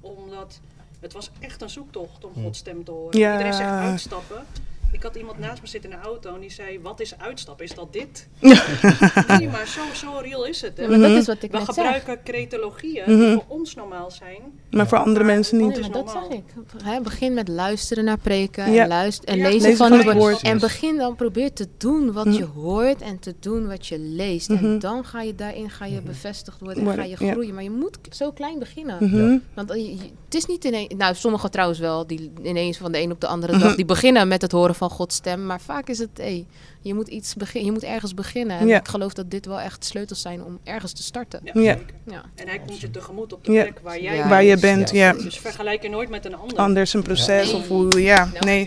[0.00, 0.60] omdat
[1.00, 2.42] het was echt een zoektocht om Hm.
[2.42, 3.18] Gods stem te horen.
[3.18, 3.32] Ja.
[3.32, 4.44] Iedereen zegt uitstappen.
[4.92, 7.64] Ik had iemand naast me zitten in de auto en die zei, wat is uitstappen?
[7.64, 8.28] Is dat dit?
[9.38, 10.76] nee, maar zo, zo real is het.
[10.76, 10.82] Hè?
[10.82, 11.18] Ja, maar dat Mhm.
[11.18, 11.74] is wat ik We net zeg.
[11.74, 13.18] gebruiken cretologieën Mhm.
[13.18, 14.40] die voor ons normaal zijn.
[14.70, 15.80] Maar voor andere mensen niet.
[15.80, 16.26] maar dat normaal.
[16.30, 16.44] zeg ik.
[16.84, 18.82] Hè, begin met luisteren naar preken Ja.
[18.82, 20.16] en, luisteren, en Ja, lezen lezen van van het woord.
[20.18, 20.42] woord.
[20.42, 22.36] En begin dan, probeer te doen wat Mhm.
[22.36, 24.48] je hoort en te doen wat je leest.
[24.50, 27.30] En dan ga je daarin ga je bevestigd worden en ga je ja.
[27.32, 27.54] groeien.
[27.54, 29.42] Maar je moet zo klein beginnen.
[29.54, 30.94] Want eh, het is niet ineens...
[30.96, 33.74] Nou, sommigen trouwens wel, die ineens van de een op de andere dag...
[33.74, 35.46] die beginnen met het horen van Gods stem.
[35.46, 36.46] Maar vaak is het, hé,
[36.88, 37.64] je moet iets beginnen.
[37.66, 38.58] Je moet ergens beginnen.
[38.58, 38.78] En Ja.
[38.78, 41.40] ik geloof dat dit wel echt sleutels zijn om ergens te starten.
[41.44, 42.22] Ja, Ja.
[42.34, 43.62] En hij komt je tegemoet op de Ja.
[43.62, 44.28] plek waar jij.
[44.28, 45.12] Waar je bent, ja.
[45.12, 46.56] Dus vergelijk je nooit met een ander.
[46.58, 47.56] Anders een proces Ja.
[47.56, 48.64] of hoe, ja, Nou, nee.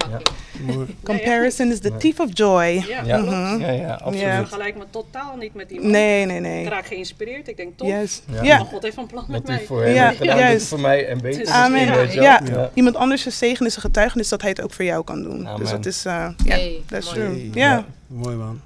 [1.04, 2.84] Comparison is the thief of joy.
[2.88, 3.18] Ja, Ja.
[3.18, 3.60] Mhm.
[3.62, 4.20] Ja, ja, absoluut.
[4.22, 4.38] Ja.
[4.38, 5.92] Vergelijk me totaal niet met iemand.
[5.92, 6.70] Nee, nee, Ik nee.
[6.70, 7.48] raak geïnspireerd.
[7.48, 7.88] Ik denk, tof.
[7.88, 8.24] Juist.
[8.42, 8.58] Ja.
[8.58, 9.60] God heeft een plan met mij.
[9.66, 10.68] voor hem Ja, juist.
[10.68, 11.48] voor mij en beter.
[11.48, 12.12] Amen.
[12.12, 12.42] Ja.
[12.74, 15.48] Iemand anders zegen is een getuigenis dat hij het ook voor jou kan doen.
[15.48, 15.60] Amen.
[15.60, 17.18] Dus dat is, eh ja, Hey, dat is mooi.
[17.20, 17.30] true.
[17.36, 17.50] Hey.
[17.54, 17.86] Ja.
[18.12, 18.62] Mooi man.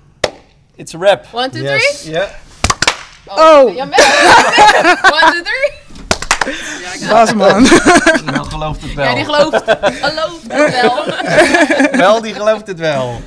[0.75, 1.25] It's a rap.
[1.31, 2.03] One, two, Yes.
[2.03, 2.27] Ja.
[3.27, 3.75] Oh.
[3.75, 3.99] Ja, maar-
[5.11, 5.83] One, two, three.
[7.07, 7.63] Ja, ik man.
[8.33, 9.05] Nou gelooft het wel.
[9.05, 9.63] Ja, die gelooft.
[10.01, 11.05] Gelooft het wel.
[12.05, 13.21] wel, die gelooft het wel.